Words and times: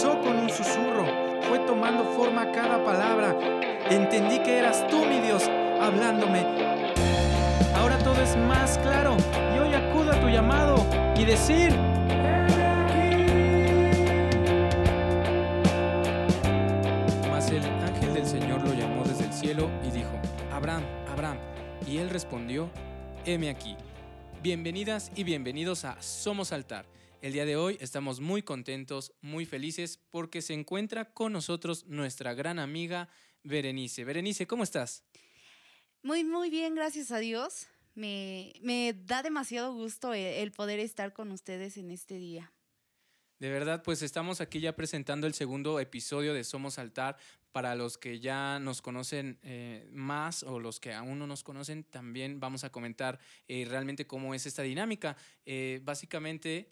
comenzó 0.00 0.20
con 0.22 0.38
un 0.38 0.48
susurro, 0.48 1.04
fue 1.42 1.58
tomando 1.60 2.04
forma 2.16 2.50
cada 2.52 2.82
palabra. 2.82 3.36
Entendí 3.90 4.38
que 4.38 4.58
eras 4.58 4.86
tú, 4.88 5.04
mi 5.04 5.20
Dios, 5.20 5.42
hablándome. 5.80 6.40
Ahora 7.74 7.98
todo 7.98 8.20
es 8.22 8.36
más 8.36 8.78
claro 8.78 9.16
y 9.54 9.58
hoy 9.58 9.74
acudo 9.74 10.12
a 10.12 10.20
tu 10.20 10.28
llamado 10.28 10.86
y 11.16 11.24
decir... 11.24 11.72
Mas 17.30 17.50
el 17.50 17.64
ángel 17.64 18.14
del 18.14 18.26
Señor 18.26 18.62
lo 18.62 18.72
llamó 18.72 19.04
desde 19.04 19.24
el 19.24 19.32
cielo 19.32 19.70
y 19.86 19.90
dijo, 19.90 20.12
Abraham, 20.52 20.82
Abraham. 21.12 21.38
Y 21.86 21.98
él 21.98 22.08
respondió, 22.08 22.70
heme 23.26 23.50
aquí. 23.50 23.76
Bienvenidas 24.42 25.10
y 25.14 25.24
bienvenidos 25.24 25.84
a 25.84 26.00
Somos 26.00 26.52
Altar. 26.52 26.86
El 27.20 27.34
día 27.34 27.44
de 27.44 27.56
hoy 27.56 27.76
estamos 27.80 28.18
muy 28.20 28.42
contentos, 28.42 29.12
muy 29.20 29.44
felices 29.44 29.98
porque 30.10 30.40
se 30.40 30.54
encuentra 30.54 31.12
con 31.12 31.34
nosotros 31.34 31.84
nuestra 31.86 32.32
gran 32.32 32.58
amiga 32.58 33.10
Berenice. 33.42 34.04
Berenice, 34.04 34.46
¿cómo 34.46 34.62
estás? 34.62 35.04
Muy, 36.02 36.24
muy 36.24 36.48
bien, 36.48 36.74
gracias 36.74 37.10
a 37.10 37.18
Dios. 37.18 37.66
Me, 37.94 38.54
me 38.62 38.94
da 39.04 39.22
demasiado 39.22 39.74
gusto 39.74 40.14
el, 40.14 40.50
poder 40.52 40.80
estar 40.80 41.12
con 41.12 41.30
ustedes 41.30 41.76
en 41.76 41.90
este 41.90 42.16
día. 42.16 42.54
De 43.38 43.50
verdad, 43.50 43.82
pues 43.82 44.00
estamos 44.00 44.40
aquí 44.40 44.60
ya 44.60 44.74
presentando 44.74 45.26
el 45.26 45.34
segundo 45.34 45.78
episodio 45.78 46.32
de 46.32 46.42
Somos 46.42 46.78
Altar. 46.78 47.18
Para 47.52 47.74
los 47.74 47.98
que 47.98 48.20
ya 48.20 48.60
nos 48.60 48.80
conocen 48.80 49.40
eh, 49.42 49.88
más 49.90 50.44
o 50.44 50.60
los 50.60 50.78
que 50.78 50.94
aún 50.94 51.18
no 51.18 51.26
nos 51.26 51.42
conocen, 51.42 51.82
también 51.82 52.38
vamos 52.38 52.62
a 52.62 52.70
comentar 52.70 53.18
eh, 53.48 53.66
realmente 53.68 54.06
cómo 54.06 54.34
es 54.34 54.46
esta 54.46 54.62
dinámica. 54.62 55.16
Eh, 55.44 55.80
básicamente, 55.82 56.68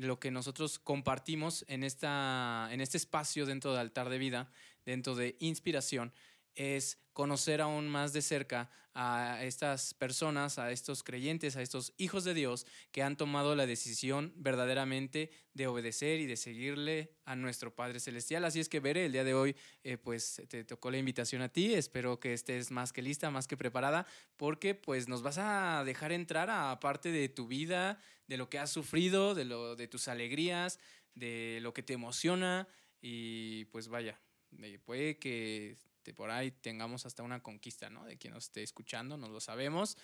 lo 0.00 0.18
que 0.18 0.30
nosotros 0.30 0.78
compartimos 0.78 1.64
en, 1.68 1.84
esta, 1.84 2.68
en 2.72 2.80
este 2.80 2.96
espacio 2.96 3.46
dentro 3.46 3.74
de 3.74 3.80
Altar 3.80 4.08
de 4.08 4.18
Vida, 4.18 4.50
dentro 4.84 5.14
de 5.14 5.36
Inspiración, 5.40 6.12
es 6.54 6.98
conocer 7.12 7.60
aún 7.60 7.88
más 7.88 8.12
de 8.12 8.22
cerca 8.22 8.70
a 8.94 9.44
estas 9.44 9.94
personas, 9.94 10.58
a 10.58 10.72
estos 10.72 11.02
creyentes, 11.04 11.56
a 11.56 11.62
estos 11.62 11.92
hijos 11.96 12.24
de 12.24 12.34
Dios 12.34 12.66
que 12.90 13.02
han 13.02 13.16
tomado 13.16 13.54
la 13.54 13.66
decisión 13.66 14.32
verdaderamente 14.36 15.30
de 15.54 15.66
obedecer 15.68 16.18
y 16.18 16.26
de 16.26 16.36
seguirle 16.36 17.12
a 17.24 17.36
nuestro 17.36 17.74
Padre 17.74 18.00
Celestial. 18.00 18.44
Así 18.44 18.58
es 18.58 18.68
que, 18.68 18.80
Veré, 18.80 19.06
el 19.06 19.12
día 19.12 19.24
de 19.24 19.34
hoy, 19.34 19.54
eh, 19.84 19.96
pues 19.96 20.42
te 20.48 20.64
tocó 20.64 20.90
la 20.90 20.98
invitación 20.98 21.42
a 21.42 21.48
ti. 21.48 21.72
Espero 21.74 22.18
que 22.18 22.32
estés 22.32 22.70
más 22.70 22.92
que 22.92 23.02
lista, 23.02 23.30
más 23.30 23.46
que 23.46 23.56
preparada, 23.56 24.06
porque 24.36 24.74
pues 24.74 25.08
nos 25.08 25.22
vas 25.22 25.38
a 25.38 25.84
dejar 25.84 26.12
entrar 26.12 26.50
a 26.50 26.80
parte 26.80 27.12
de 27.12 27.28
tu 27.28 27.46
vida, 27.46 28.00
de 28.26 28.36
lo 28.38 28.50
que 28.50 28.58
has 28.58 28.70
sufrido, 28.70 29.34
de, 29.34 29.44
lo, 29.44 29.76
de 29.76 29.86
tus 29.86 30.08
alegrías, 30.08 30.80
de 31.14 31.58
lo 31.62 31.72
que 31.74 31.82
te 31.82 31.92
emociona 31.92 32.66
y 33.00 33.66
pues 33.66 33.88
vaya, 33.88 34.20
eh, 34.58 34.78
puede 34.84 35.18
que 35.18 35.78
por 36.14 36.30
ahí 36.30 36.50
tengamos 36.50 37.06
hasta 37.06 37.22
una 37.22 37.42
conquista, 37.42 37.90
¿no? 37.90 38.04
De 38.04 38.16
quien 38.16 38.34
nos 38.34 38.44
esté 38.44 38.62
escuchando, 38.62 39.16
no 39.16 39.28
lo 39.28 39.40
sabemos. 39.40 39.96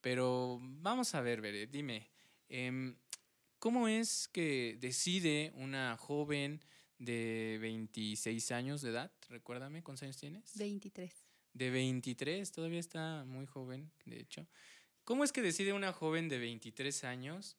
Pero 0.00 0.58
vamos 0.60 1.14
a 1.14 1.20
ver, 1.22 1.40
Bere, 1.40 1.66
dime, 1.66 2.10
em, 2.48 2.96
¿cómo 3.58 3.88
es 3.88 4.28
que 4.28 4.76
decide 4.80 5.52
una 5.56 5.96
joven 5.96 6.60
de 6.98 7.58
26 7.60 8.50
años 8.52 8.82
de 8.82 8.90
edad? 8.90 9.12
Recuérdame, 9.28 9.82
¿cuántos 9.82 10.02
años 10.02 10.18
tienes? 10.18 10.56
23. 10.56 11.12
De 11.54 11.70
23, 11.70 12.52
todavía 12.52 12.80
está 12.80 13.24
muy 13.24 13.46
joven, 13.46 13.90
de 14.04 14.20
hecho. 14.20 14.46
¿Cómo 15.04 15.24
es 15.24 15.32
que 15.32 15.42
decide 15.42 15.72
una 15.72 15.92
joven 15.92 16.28
de 16.28 16.38
23 16.38 17.04
años 17.04 17.56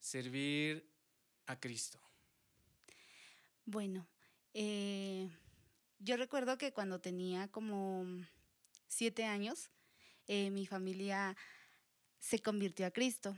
servir 0.00 0.90
a 1.46 1.58
Cristo? 1.60 2.00
Bueno, 3.64 4.06
eh, 4.52 5.28
yo 6.00 6.16
recuerdo 6.16 6.58
que 6.58 6.72
cuando 6.72 7.00
tenía 7.00 7.48
como 7.48 8.06
siete 8.88 9.24
años, 9.24 9.70
eh, 10.26 10.50
mi 10.50 10.66
familia 10.66 11.36
se 12.18 12.40
convirtió 12.40 12.86
a 12.86 12.90
Cristo. 12.90 13.36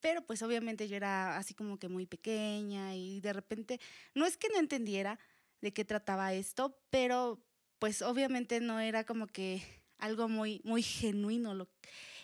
Pero 0.00 0.22
pues 0.26 0.42
obviamente 0.42 0.88
yo 0.88 0.96
era 0.96 1.36
así 1.36 1.54
como 1.54 1.78
que 1.78 1.88
muy 1.88 2.06
pequeña 2.06 2.94
y 2.94 3.20
de 3.20 3.32
repente, 3.32 3.80
no 4.14 4.26
es 4.26 4.36
que 4.36 4.48
no 4.48 4.58
entendiera 4.58 5.18
de 5.60 5.72
qué 5.72 5.84
trataba 5.84 6.34
esto, 6.34 6.78
pero 6.90 7.40
pues 7.78 8.02
obviamente 8.02 8.60
no 8.60 8.80
era 8.80 9.04
como 9.04 9.26
que 9.26 9.62
algo 9.98 10.28
muy, 10.28 10.60
muy 10.64 10.82
genuino. 10.82 11.68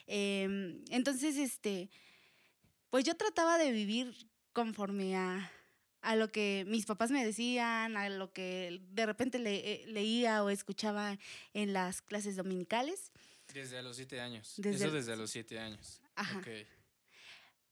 Eh, 0.06 0.82
entonces, 0.90 1.36
este, 1.36 1.90
pues 2.90 3.04
yo 3.04 3.16
trataba 3.16 3.56
de 3.56 3.72
vivir 3.72 4.28
conforme 4.52 5.16
a, 5.16 5.50
a 6.02 6.16
lo 6.16 6.30
que 6.30 6.64
mis 6.66 6.84
papás 6.84 7.10
me 7.10 7.24
decían, 7.24 7.96
a 7.96 8.08
lo 8.08 8.32
que 8.32 8.80
de 8.90 9.06
repente 9.06 9.38
le, 9.38 9.72
eh, 9.72 9.84
leía 9.86 10.42
o 10.42 10.50
escuchaba 10.50 11.18
en 11.54 11.72
las 11.72 12.02
clases 12.02 12.36
dominicales. 12.36 13.12
Desde 13.54 13.82
los 13.82 13.96
siete 13.96 14.20
años. 14.20 14.58
Eso 14.58 14.90
desde 14.90 15.16
los 15.16 15.30
siete 15.30 15.58
años. 15.58 16.00
Ajá. 16.16 16.42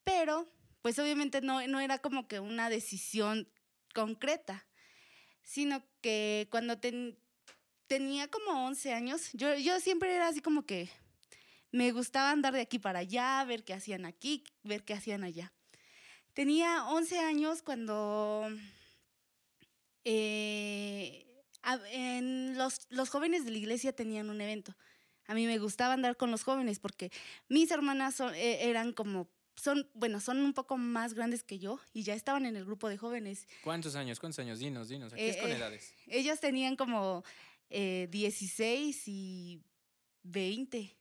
Pero, 0.05 0.49
pues 0.81 0.99
obviamente 0.99 1.41
no, 1.41 1.67
no 1.67 1.81
era 1.81 1.99
como 1.99 2.29
que 2.29 2.41
una 2.41 2.71
decisión 2.71 3.49
concreta, 3.95 4.67
sino 5.43 5.85
que 6.01 6.49
cuando 6.51 6.79
tenía 7.87 8.29
como 8.29 8.67
11 8.67 8.93
años, 8.95 9.31
yo, 9.33 9.57
yo 9.57 9.81
siempre 9.81 10.15
era 10.15 10.29
así 10.29 10.41
como 10.41 10.65
que 10.65 10.89
me 11.73 11.91
gustaba 11.93 12.31
andar 12.31 12.55
de 12.55 12.61
aquí 12.61 12.79
para 12.79 13.01
allá, 13.01 13.45
ver 13.45 13.65
qué 13.65 13.75
hacían 13.75 14.05
aquí, 14.05 14.45
ver 14.63 14.85
qué 14.85 14.95
hacían 14.95 15.25
allá. 15.25 15.53
Tenía 16.41 16.87
11 16.87 17.19
años 17.19 17.61
cuando 17.61 18.49
eh, 20.05 21.27
en 21.93 22.57
los, 22.57 22.87
los, 22.89 23.11
jóvenes 23.11 23.45
de 23.45 23.51
la 23.51 23.59
iglesia 23.59 23.93
tenían 23.93 24.31
un 24.31 24.41
evento. 24.41 24.75
A 25.27 25.35
mí 25.35 25.45
me 25.45 25.59
gustaba 25.59 25.93
andar 25.93 26.17
con 26.17 26.31
los 26.31 26.43
jóvenes 26.43 26.79
porque 26.79 27.13
mis 27.51 27.71
hermanas 27.71 28.15
son, 28.15 28.35
eh, 28.35 28.71
eran 28.71 28.95
como, 28.95 29.29
son, 29.55 29.87
bueno, 29.93 30.19
son 30.19 30.39
un 30.39 30.55
poco 30.55 30.79
más 30.79 31.13
grandes 31.13 31.43
que 31.43 31.59
yo 31.59 31.79
y 31.93 32.05
ya 32.05 32.15
estaban 32.15 32.47
en 32.47 32.57
el 32.57 32.65
grupo 32.65 32.89
de 32.89 32.97
jóvenes. 32.97 33.47
¿Cuántos 33.63 33.95
años? 33.95 34.19
¿Cuántos 34.19 34.39
años? 34.39 34.61
Dinos, 34.61 34.89
dinos. 34.89 35.13
Aquí 35.13 35.23
es 35.23 35.37
con 35.37 35.51
eh, 35.51 35.57
edades. 35.57 35.93
Ellas 36.07 36.41
tenían 36.41 36.75
como 36.75 37.23
16 37.69 39.09
y 39.09 39.61
20, 40.23 40.97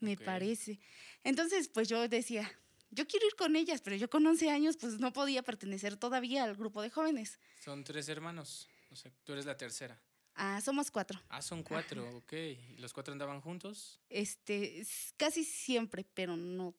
me 0.00 0.16
parece. 0.16 0.80
Entonces, 1.24 1.68
pues 1.68 1.90
yo 1.90 2.08
decía, 2.08 2.50
yo 2.90 3.06
quiero 3.06 3.26
ir 3.26 3.34
con 3.36 3.56
ellas, 3.56 3.80
pero 3.82 3.96
yo 3.96 4.08
con 4.08 4.26
11 4.26 4.50
años 4.50 4.76
pues 4.76 4.98
no 4.98 5.12
podía 5.12 5.42
pertenecer 5.42 5.96
todavía 5.96 6.44
al 6.44 6.56
grupo 6.56 6.82
de 6.82 6.90
jóvenes. 6.90 7.38
Son 7.60 7.84
tres 7.84 8.08
hermanos, 8.08 8.68
o 8.90 8.96
sea, 8.96 9.12
tú 9.24 9.32
eres 9.32 9.46
la 9.46 9.56
tercera. 9.56 10.00
Ah, 10.34 10.60
somos 10.60 10.90
cuatro. 10.90 11.20
Ah, 11.28 11.42
son 11.42 11.64
cuatro, 11.64 12.08
ok. 12.16 12.32
¿Y 12.32 12.76
los 12.78 12.92
cuatro 12.92 13.12
andaban 13.12 13.40
juntos? 13.40 14.00
Este, 14.08 14.86
casi 15.16 15.42
siempre, 15.42 16.04
pero 16.14 16.36
no 16.36 16.76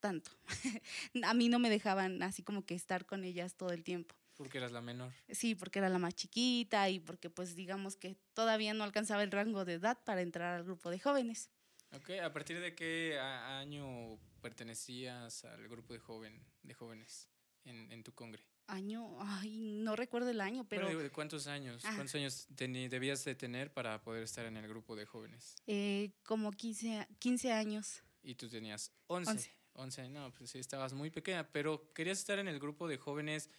tanto. 0.00 0.30
a 1.22 1.34
mí 1.34 1.48
no 1.48 1.58
me 1.58 1.68
dejaban 1.68 2.22
así 2.22 2.42
como 2.42 2.64
que 2.64 2.74
estar 2.74 3.04
con 3.04 3.24
ellas 3.24 3.54
todo 3.54 3.70
el 3.70 3.84
tiempo. 3.84 4.14
Porque 4.34 4.58
eras 4.58 4.72
la 4.72 4.80
menor. 4.80 5.12
Sí, 5.28 5.54
porque 5.54 5.78
era 5.78 5.90
la 5.90 5.98
más 5.98 6.14
chiquita 6.14 6.88
y 6.88 7.00
porque 7.00 7.28
pues 7.28 7.54
digamos 7.54 7.96
que 7.96 8.16
todavía 8.32 8.72
no 8.72 8.82
alcanzaba 8.82 9.22
el 9.22 9.30
rango 9.30 9.64
de 9.64 9.74
edad 9.74 9.98
para 10.04 10.22
entrar 10.22 10.54
al 10.54 10.64
grupo 10.64 10.90
de 10.90 10.98
jóvenes. 10.98 11.50
Ok, 11.94 12.10
¿a 12.22 12.32
partir 12.32 12.58
de 12.60 12.74
qué 12.74 13.18
año 13.18 14.18
pertenecías 14.40 15.44
al 15.44 15.68
grupo 15.68 15.92
de, 15.92 15.98
joven, 15.98 16.42
de 16.62 16.74
jóvenes 16.74 17.28
en, 17.64 17.92
en 17.92 18.02
tu 18.02 18.14
congre? 18.14 18.42
Año, 18.66 19.16
ay, 19.20 19.58
no 19.58 19.96
recuerdo 19.96 20.30
el 20.30 20.40
año, 20.40 20.64
pero... 20.66 20.88
¿De 20.98 21.10
cuántos 21.10 21.46
años? 21.46 21.82
¿Cuántos 21.82 22.14
años 22.14 22.46
debías 22.48 23.24
de 23.24 23.34
tener 23.34 23.72
para 23.72 24.00
poder 24.02 24.22
estar 24.22 24.46
en 24.46 24.56
el 24.56 24.66
grupo 24.66 24.96
de 24.96 25.04
jóvenes? 25.04 25.56
Eh, 25.66 26.12
como 26.22 26.50
15, 26.52 27.06
15 27.18 27.52
años. 27.52 28.02
Y 28.22 28.36
tú 28.36 28.48
tenías 28.48 28.92
11. 29.08 29.52
11. 29.74 30.08
no, 30.08 30.32
pues 30.32 30.50
sí, 30.50 30.58
estabas 30.58 30.94
muy 30.94 31.10
pequeña, 31.10 31.48
pero 31.50 31.92
querías 31.92 32.18
estar 32.18 32.38
en 32.38 32.48
el 32.48 32.58
grupo 32.58 32.88
de 32.88 32.96
jóvenes, 32.96 33.50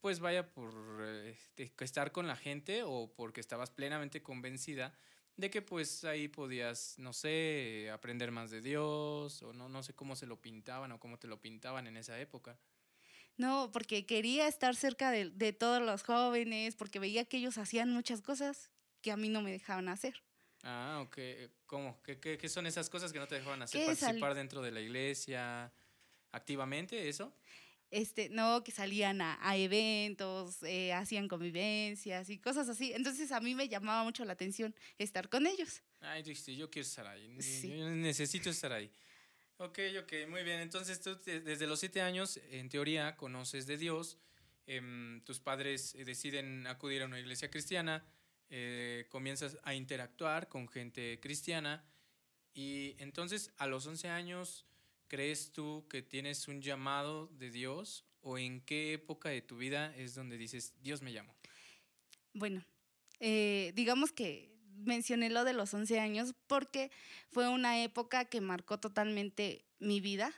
pues 0.00 0.18
vaya 0.18 0.52
por 0.52 0.74
eh, 1.02 1.38
estar 1.78 2.10
con 2.10 2.26
la 2.26 2.36
gente 2.36 2.82
o 2.82 3.12
porque 3.14 3.40
estabas 3.40 3.70
plenamente 3.70 4.22
convencida 4.22 4.96
de 5.36 5.50
que 5.50 5.62
pues 5.62 6.04
ahí 6.04 6.28
podías, 6.28 6.98
no 6.98 7.12
sé, 7.12 7.90
aprender 7.92 8.30
más 8.32 8.50
de 8.50 8.60
Dios, 8.62 9.42
o 9.42 9.52
no, 9.52 9.68
no 9.68 9.82
sé 9.82 9.94
cómo 9.94 10.16
se 10.16 10.26
lo 10.26 10.40
pintaban 10.40 10.92
o 10.92 11.00
cómo 11.00 11.18
te 11.18 11.28
lo 11.28 11.40
pintaban 11.40 11.86
en 11.86 11.96
esa 11.96 12.18
época. 12.20 12.58
No, 13.36 13.70
porque 13.72 14.06
quería 14.06 14.48
estar 14.48 14.74
cerca 14.76 15.10
de, 15.10 15.30
de 15.30 15.52
todos 15.52 15.82
los 15.82 16.02
jóvenes, 16.02 16.74
porque 16.76 16.98
veía 16.98 17.24
que 17.26 17.36
ellos 17.38 17.58
hacían 17.58 17.92
muchas 17.92 18.22
cosas 18.22 18.70
que 19.02 19.12
a 19.12 19.16
mí 19.16 19.28
no 19.28 19.42
me 19.42 19.52
dejaban 19.52 19.88
hacer. 19.88 20.22
Ah, 20.62 21.00
ok. 21.02 21.18
¿Cómo? 21.66 22.02
¿Qué, 22.02 22.18
qué, 22.18 22.38
qué 22.38 22.48
son 22.48 22.66
esas 22.66 22.90
cosas 22.90 23.12
que 23.12 23.18
no 23.18 23.28
te 23.28 23.36
dejaban 23.36 23.62
hacer? 23.62 23.84
¿Participar 23.84 24.34
dentro 24.34 24.62
de 24.62 24.70
la 24.72 24.80
iglesia 24.80 25.72
activamente, 26.32 27.08
eso? 27.08 27.32
Este, 27.90 28.28
no, 28.28 28.64
que 28.64 28.72
salían 28.72 29.20
a, 29.20 29.56
eventos, 29.56 30.62
eh, 30.62 30.92
hacían 30.92 31.28
convivencias 31.28 32.30
y 32.30 32.38
cosas 32.38 32.68
así. 32.68 32.92
Entonces 32.92 33.32
a 33.32 33.40
mí 33.40 33.54
me 33.54 33.68
llamaba 33.68 34.04
mucho 34.04 34.24
la 34.24 34.32
atención 34.32 34.74
estar 34.98 35.28
con 35.28 35.46
ellos. 35.46 35.82
Ay, 36.00 36.22
yo 36.22 36.70
quiero 36.70 36.86
estar 36.86 37.06
ahí, 37.06 37.36
yo 37.62 37.90
necesito 37.90 38.50
estar 38.50 38.72
ahí. 38.72 38.90
Ok, 39.58 39.78
ok, 40.02 40.12
muy 40.28 40.42
bien. 40.42 40.60
Entonces 40.60 41.00
tú 41.00 41.16
desde 41.24 41.66
los 41.66 41.80
siete 41.80 42.02
años, 42.02 42.38
en 42.50 42.68
teoría, 42.68 43.16
conoces 43.16 43.66
de 43.66 43.78
Dios, 43.78 44.18
em, 44.66 45.22
tus 45.22 45.40
padres 45.40 45.94
eh, 45.94 46.04
deciden 46.04 46.66
acudir 46.66 47.02
a 47.02 47.06
una 47.06 47.18
iglesia 47.18 47.50
cristiana, 47.50 48.04
eh, 48.50 49.06
comienzas 49.08 49.56
a 49.62 49.74
interactuar 49.74 50.48
con 50.48 50.68
gente 50.68 51.18
cristiana 51.20 51.84
y 52.52 52.96
entonces 52.98 53.50
a 53.56 53.66
los 53.66 53.86
11 53.86 54.08
años, 54.08 54.66
¿crees 55.08 55.52
tú 55.52 55.86
que 55.88 56.02
tienes 56.02 56.48
un 56.48 56.60
llamado 56.60 57.28
de 57.38 57.50
Dios 57.50 58.04
o 58.20 58.38
en 58.38 58.60
qué 58.60 58.92
época 58.94 59.28
de 59.28 59.42
tu 59.42 59.56
vida 59.56 59.94
es 59.96 60.14
donde 60.14 60.36
dices, 60.36 60.74
Dios 60.82 61.02
me 61.02 61.12
llamó? 61.12 61.34
Bueno, 62.32 62.64
eh, 63.20 63.72
digamos 63.74 64.12
que 64.12 64.56
mencioné 64.76 65.30
lo 65.30 65.44
de 65.44 65.52
los 65.52 65.72
11 65.72 66.00
años 66.00 66.34
porque 66.46 66.90
fue 67.30 67.48
una 67.48 67.82
época 67.82 68.26
que 68.26 68.40
marcó 68.40 68.78
totalmente 68.78 69.64
mi 69.78 70.00
vida. 70.00 70.32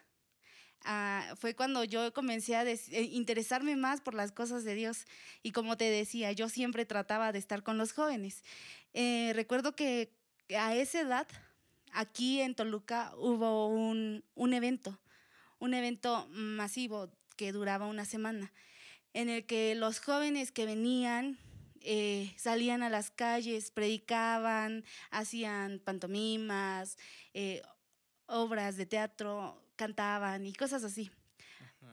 Ah, 0.85 1.35
fue 1.37 1.55
cuando 1.55 1.83
yo 1.83 2.13
comencé 2.13 2.55
a 2.55 2.65
eh, 2.65 2.79
interesarme 3.13 3.75
más 3.77 4.01
por 4.01 4.15
las 4.15 4.33
cosas 4.33 4.65
de 4.65 4.75
Dios. 4.75 5.07
Y 5.43 5.53
como 5.53 5.77
te 5.77 5.85
decía, 5.85 6.33
yo 6.33 6.49
siempre 6.49 6.87
trataba 6.87 7.33
de 7.33 7.39
estar 7.39 7.63
con 7.63 7.79
los 7.79 7.93
jóvenes. 7.93 8.45
Eh, 8.95 9.33
recuerdo 9.35 9.75
que 9.75 10.13
a 10.57 10.75
esa 10.77 11.01
edad, 11.01 11.27
aquí 11.93 12.41
en 12.41 12.55
Toluca, 12.55 13.13
hubo 13.17 13.69
un, 13.69 14.25
un 14.35 14.53
evento, 14.53 15.01
un 15.59 15.75
evento 15.75 16.27
masivo 16.31 17.11
que 17.37 17.53
duraba 17.53 17.87
una 17.87 18.05
semana, 18.05 18.53
en 19.15 19.29
el 19.29 19.47
que 19.47 19.75
los 19.75 20.01
jóvenes 20.01 20.53
que 20.53 20.67
venían 20.67 21.39
eh, 21.81 22.35
salían 22.37 22.83
a 22.83 22.91
las 22.91 23.11
calles, 23.11 23.71
predicaban, 23.71 24.85
hacían 25.11 25.79
pantomimas, 25.79 26.99
eh, 27.35 27.63
obras 28.27 28.77
de 28.77 28.87
teatro, 28.87 29.63
cantaban 29.77 30.45
y 30.45 30.53
cosas 30.53 30.85
así, 30.85 31.11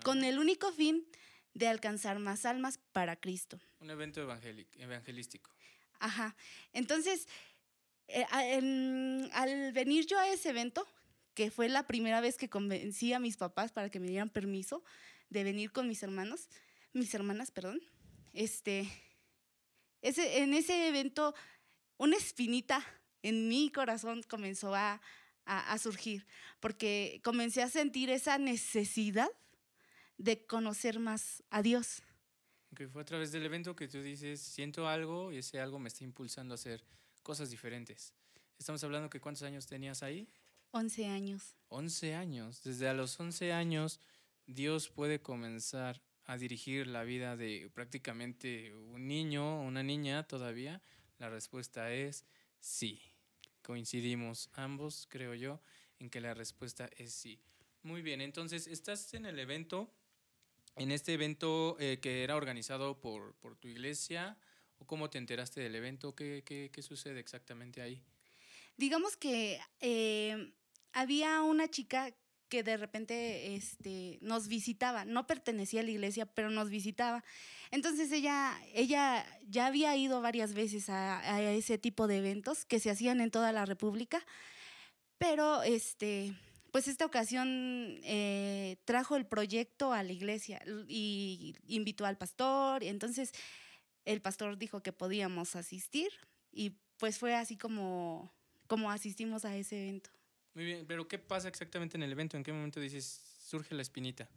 con 0.03 0.23
el 0.23 0.39
único 0.39 0.71
fin 0.71 1.05
de 1.53 1.67
alcanzar 1.67 2.19
más 2.19 2.45
almas 2.45 2.79
para 2.91 3.15
Cristo. 3.15 3.59
Un 3.79 3.89
evento 3.89 4.21
evangelístico. 4.21 5.51
Ajá. 5.99 6.35
Entonces, 6.73 7.27
eh, 8.07 8.25
al 9.33 9.71
venir 9.73 10.05
yo 10.05 10.19
a 10.19 10.27
ese 10.29 10.49
evento, 10.49 10.87
que 11.33 11.51
fue 11.51 11.69
la 11.69 11.85
primera 11.85 12.21
vez 12.21 12.37
que 12.37 12.49
convencí 12.49 13.13
a 13.13 13.19
mis 13.19 13.37
papás 13.37 13.71
para 13.71 13.89
que 13.89 13.99
me 13.99 14.07
dieran 14.07 14.29
permiso 14.29 14.83
de 15.29 15.43
venir 15.43 15.71
con 15.71 15.87
mis 15.87 16.01
hermanos, 16.03 16.49
mis 16.93 17.13
hermanas, 17.13 17.51
perdón, 17.51 17.81
este, 18.33 18.89
en 20.01 20.53
ese 20.53 20.87
evento 20.87 21.33
una 21.97 22.17
espinita 22.17 22.85
en 23.21 23.47
mi 23.47 23.71
corazón 23.71 24.23
comenzó 24.23 24.75
a, 24.75 25.01
surgir, 25.79 26.25
porque 26.59 27.21
comencé 27.23 27.61
a 27.61 27.69
sentir 27.69 28.09
esa 28.09 28.37
necesidad 28.37 29.29
de 30.17 30.45
conocer 30.45 30.99
más 30.99 31.43
a 31.49 31.61
Dios. 31.61 32.01
Que 32.75 32.87
fue 32.87 33.03
a 33.03 33.05
través 33.05 33.31
del 33.31 33.45
evento 33.45 33.75
que 33.75 33.87
tú 33.87 34.01
dices, 34.01 34.41
siento 34.41 34.87
algo 34.87 35.31
y 35.31 35.37
ese 35.37 35.59
algo 35.59 35.79
me 35.79 35.89
está 35.89 36.03
impulsando 36.03 36.53
a 36.53 36.55
hacer 36.55 36.83
cosas 37.25 37.49
diferentes. 37.49 38.13
Estamos 38.59 38.83
hablando 38.83 39.09
que 39.09 39.19
cuántos 39.19 39.41
años 39.41 39.65
tenías 39.65 40.03
ahí? 40.03 40.29
11 40.71 41.07
años. 41.07 41.55
11 41.69 42.13
años. 42.13 42.63
Desde 42.63 42.87
a 42.87 42.93
los 42.93 43.19
11 43.19 43.51
años 43.51 43.99
Dios 44.45 44.89
puede 44.89 45.19
comenzar 45.19 46.01
a 46.25 46.37
dirigir 46.37 46.85
la 46.85 47.03
vida 47.03 47.35
de 47.35 47.69
prácticamente 47.73 48.73
un 48.75 49.07
niño 49.07 49.61
o 49.61 49.63
una 49.63 49.81
niña 49.81 50.27
todavía? 50.27 50.83
La 51.17 51.29
respuesta 51.29 51.91
es 51.91 52.25
sí. 52.59 53.01
Coincidimos 53.63 54.49
ambos, 54.53 55.07
creo 55.09 55.33
yo, 55.33 55.61
en 55.97 56.11
que 56.11 56.21
la 56.21 56.35
respuesta 56.35 56.89
es 56.95 57.11
sí. 57.11 57.39
Muy 57.81 58.03
bien, 58.03 58.21
entonces 58.21 58.67
estás 58.67 59.13
en 59.15 59.25
el 59.25 59.39
evento, 59.39 59.91
en 60.75 60.91
este 60.91 61.13
evento 61.13 61.75
eh, 61.79 61.99
que 61.99 62.23
era 62.23 62.35
organizado 62.35 62.99
por, 62.99 63.33
por, 63.35 63.55
tu 63.55 63.67
iglesia, 63.67 64.37
o 64.79 64.85
cómo 64.85 65.09
te 65.09 65.17
enteraste 65.17 65.61
del 65.61 65.75
evento, 65.75 66.15
qué, 66.15 66.43
qué, 66.45 66.69
qué 66.71 66.81
sucede 66.81 67.19
exactamente 67.19 67.81
ahí. 67.81 68.01
Digamos 68.77 69.15
que 69.15 69.59
eh, 69.79 70.53
había 70.93 71.41
una 71.41 71.69
chica 71.69 72.13
que 72.49 72.63
de 72.63 72.77
repente 72.77 73.55
este, 73.55 74.19
nos 74.21 74.47
visitaba, 74.47 75.05
no 75.05 75.27
pertenecía 75.27 75.81
a 75.81 75.83
la 75.83 75.91
iglesia, 75.91 76.25
pero 76.25 76.49
nos 76.49 76.69
visitaba. 76.69 77.23
Entonces 77.71 78.11
ella, 78.11 78.57
ella 78.73 79.25
ya 79.47 79.65
había 79.65 79.95
ido 79.95 80.21
varias 80.21 80.53
veces 80.53 80.89
a, 80.89 81.41
ese 81.41 81.77
tipo 81.77 82.07
de 82.07 82.17
eventos 82.17 82.65
que 82.65 82.79
se 82.79 82.89
hacían 82.91 83.19
en 83.21 83.31
toda 83.31 83.51
la 83.51 83.65
República, 83.65 84.23
pero 85.17 85.63
este, 85.63 86.33
pues 86.71 86.87
esta 86.87 87.05
ocasión 87.05 87.99
eh, 88.03 88.77
trajo 88.85 89.15
el 89.15 89.25
proyecto 89.25 89.91
a 89.91 90.03
la 90.03 90.11
iglesia 90.11 90.61
y 90.87 91.55
invitó 91.67 92.05
al 92.05 92.17
pastor, 92.17 92.83
entonces 92.83 93.31
el 94.05 94.21
pastor 94.21 94.57
dijo 94.57 94.81
que 94.81 94.93
podíamos 94.93 95.55
asistir 95.55 96.11
y 96.51 96.71
pues 96.97 97.17
fue 97.17 97.35
así 97.35 97.57
como, 97.57 98.31
como 98.67 98.91
asistimos 98.91 99.45
a 99.45 99.55
ese 99.55 99.81
evento. 99.81 100.09
Muy 100.53 100.65
bien, 100.65 100.85
pero 100.87 101.07
¿qué 101.07 101.19
pasa 101.19 101.49
exactamente 101.49 101.97
en 101.97 102.03
el 102.03 102.11
evento? 102.11 102.37
¿En 102.37 102.43
qué 102.43 102.53
momento 102.53 102.79
dices, 102.79 103.21
surge 103.39 103.75
la 103.75 103.81
espinita? 103.81 104.29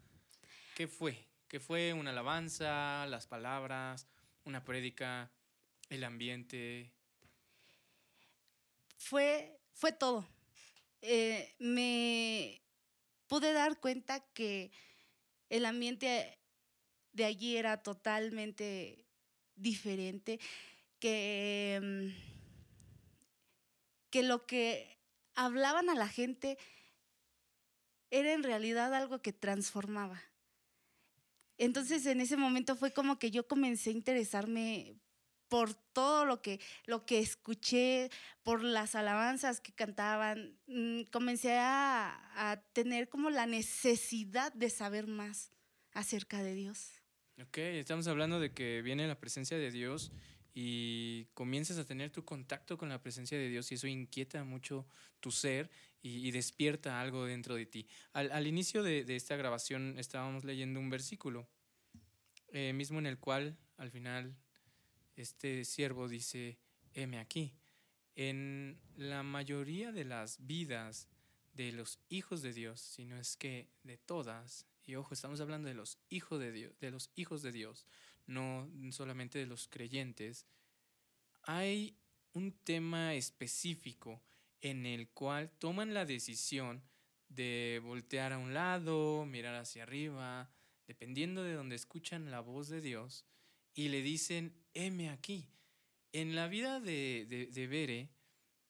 ¿Qué 0.75 0.89
fue? 0.89 1.25
¿Qué 1.47 1.61
fue 1.61 1.93
una 1.93 2.11
alabanza, 2.11 3.07
las 3.07 3.27
palabras, 3.27 4.07
una 4.45 4.65
prédica, 4.65 5.31
el 5.91 6.03
ambiente? 6.03 6.93
Fue, 8.97 9.61
fue 9.73 9.93
todo. 9.93 10.27
Eh, 11.03 11.55
me 11.59 12.61
pude 13.29 13.53
dar 13.53 13.79
cuenta 13.79 14.21
que 14.35 14.73
el 15.51 15.65
ambiente 15.65 16.39
de 17.13 17.25
allí 17.25 17.57
era 17.57 17.83
totalmente 17.83 19.08
diferente, 19.61 20.41
que, 20.99 21.81
mm, 21.83 22.49
que 24.11 24.23
lo 24.23 24.47
que 24.47 24.99
hablaban 25.35 25.91
a 25.91 25.95
la 25.95 26.09
gente 26.09 26.59
era 28.11 28.33
en 28.33 28.43
realidad 28.43 28.95
algo 28.95 29.21
que 29.21 29.33
transformaba. 29.33 30.23
Entonces 31.59 32.07
en 32.07 32.21
ese 32.21 32.37
momento 32.37 32.77
fue 32.77 32.93
como 32.93 33.19
que 33.19 33.31
yo 33.31 33.47
comencé 33.47 33.91
a 33.91 33.95
interesarme 33.95 34.97
por 35.49 35.75
todo 35.75 36.25
lo 36.25 36.43
que, 36.43 36.61
lo 36.85 37.05
que 37.05 37.19
escuché, 37.19 38.11
por 38.43 38.63
las 38.63 38.95
alabanzas 38.95 39.61
que 39.61 39.73
cantaban, 39.73 40.59
mm, 40.67 41.03
comencé 41.11 41.59
a, 41.59 42.51
a, 42.51 42.61
tener 42.73 43.09
como 43.09 43.31
la 43.31 43.47
necesidad 43.47 44.53
de 44.53 44.71
saber 44.71 45.07
más 45.07 45.51
acerca 45.93 46.43
de 46.43 46.55
Dios. 46.55 46.98
Ok, 47.41 47.59
estamos 47.59 48.09
hablando 48.09 48.41
de 48.41 48.53
que 48.53 48.83
viene 48.83 49.07
la 49.07 49.21
presencia 49.21 49.57
de 49.57 49.71
Dios 49.71 50.11
y 50.55 51.27
comienzas 51.35 51.79
a 51.79 51.85
tener 51.85 52.11
tu 52.11 52.25
contacto 52.25 52.77
con 52.77 52.89
la 52.89 53.01
presencia 53.01 53.39
de 53.39 53.49
Dios 53.49 53.71
y 53.71 53.77
eso 53.77 53.87
inquieta 53.87 54.43
mucho 54.43 54.89
tu 55.21 55.31
ser 55.31 55.71
y, 56.03 56.33
despierta 56.33 57.01
algo 57.01 57.27
dentro 57.27 57.55
de 57.55 57.65
ti. 57.65 57.87
Al, 58.13 58.45
inicio 58.49 58.83
de, 58.83 59.05
esta 59.15 59.37
grabación 59.37 60.01
estábamos 60.01 60.43
leyendo 60.45 60.81
un 60.81 60.91
versículo, 60.91 61.49
eh, 62.49 62.73
mismo 62.73 62.99
en 62.99 63.07
el 63.07 63.19
cual 63.21 63.57
al 63.77 63.93
final 63.93 64.37
este 65.15 65.65
siervo 65.65 66.09
dice, 66.09 66.59
heme 66.93 67.21
aquí. 67.21 67.55
En 68.17 68.81
la 68.97 69.23
mayoría 69.23 69.93
de 69.93 70.05
las 70.05 70.45
vidas 70.45 71.07
de 71.55 71.71
los 71.71 72.01
hijos 72.09 72.43
de 72.43 72.53
Dios, 72.53 72.81
si 72.81 73.05
no 73.05 73.17
es 73.17 73.37
que 73.37 73.69
de 73.85 73.97
todas, 73.97 74.67
y 74.89 74.97
ojo, 74.97 75.13
estamos 75.13 75.39
hablando 75.43 75.69
de 75.69 75.75
los 75.75 75.99
hijos 76.09 76.41
de 76.41 76.51
Dios, 76.51 76.73
de 76.81 76.91
los 76.91 77.11
hijos 77.15 77.43
de 77.43 77.53
Dios, 77.53 77.85
no 78.27 78.67
solamente 78.91 79.39
de 79.39 79.45
los 79.45 79.69
creyentes, 79.69 80.47
hay 81.43 81.95
un 82.33 82.53
tema 82.53 83.15
específico 83.15 84.23
en 84.63 84.87
el 84.87 85.11
cual 85.11 85.51
toman 85.59 85.93
la 85.93 86.07
decisión 86.07 86.83
de 87.29 87.83
voltear 87.85 88.33
a 88.33 88.39
un 88.39 88.55
lado, 88.55 89.27
mirar 89.27 89.57
hacia 89.57 89.83
arriba, 89.83 90.51
dependiendo 90.87 91.43
de 91.43 91.53
donde 91.53 91.77
escuchan 91.77 92.31
la 92.31 92.41
voz 92.41 92.69
de 92.69 92.81
Dios, 92.81 93.27
y 93.75 93.89
le 93.89 94.01
dicen, 94.01 94.55
heme 94.73 95.11
aquí. 95.11 95.51
En 96.13 96.35
la 96.35 96.49
vida 96.49 96.81
de, 96.81 97.49
de, 97.53 97.67
Bere, 97.67 98.09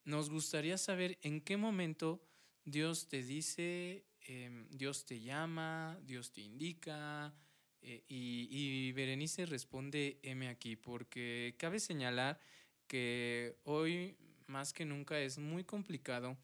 nos 0.05 0.31
gustaría 0.31 0.79
saber 0.79 1.17
en 1.23 1.41
qué 1.41 1.57
momento 1.57 2.21
Dios 2.65 3.07
te 3.09 3.23
dice, 3.23 4.08
em, 4.29 4.69
Dios 4.71 5.05
te 5.05 5.21
llama, 5.21 5.99
Dios 6.05 6.31
te 6.33 6.43
indica, 6.43 7.35
eh, 7.81 8.05
y, 8.09 8.93
Berenice 8.93 9.47
responde 9.47 10.19
M 10.23 10.49
aquí, 10.49 10.77
porque 10.77 11.55
cabe 11.59 11.81
señalar 11.81 12.39
que 12.87 13.57
hoy 13.65 14.17
más 14.47 14.73
que 14.73 14.85
nunca 14.85 15.19
es 15.21 15.39
muy 15.39 15.65
complicado 15.65 16.37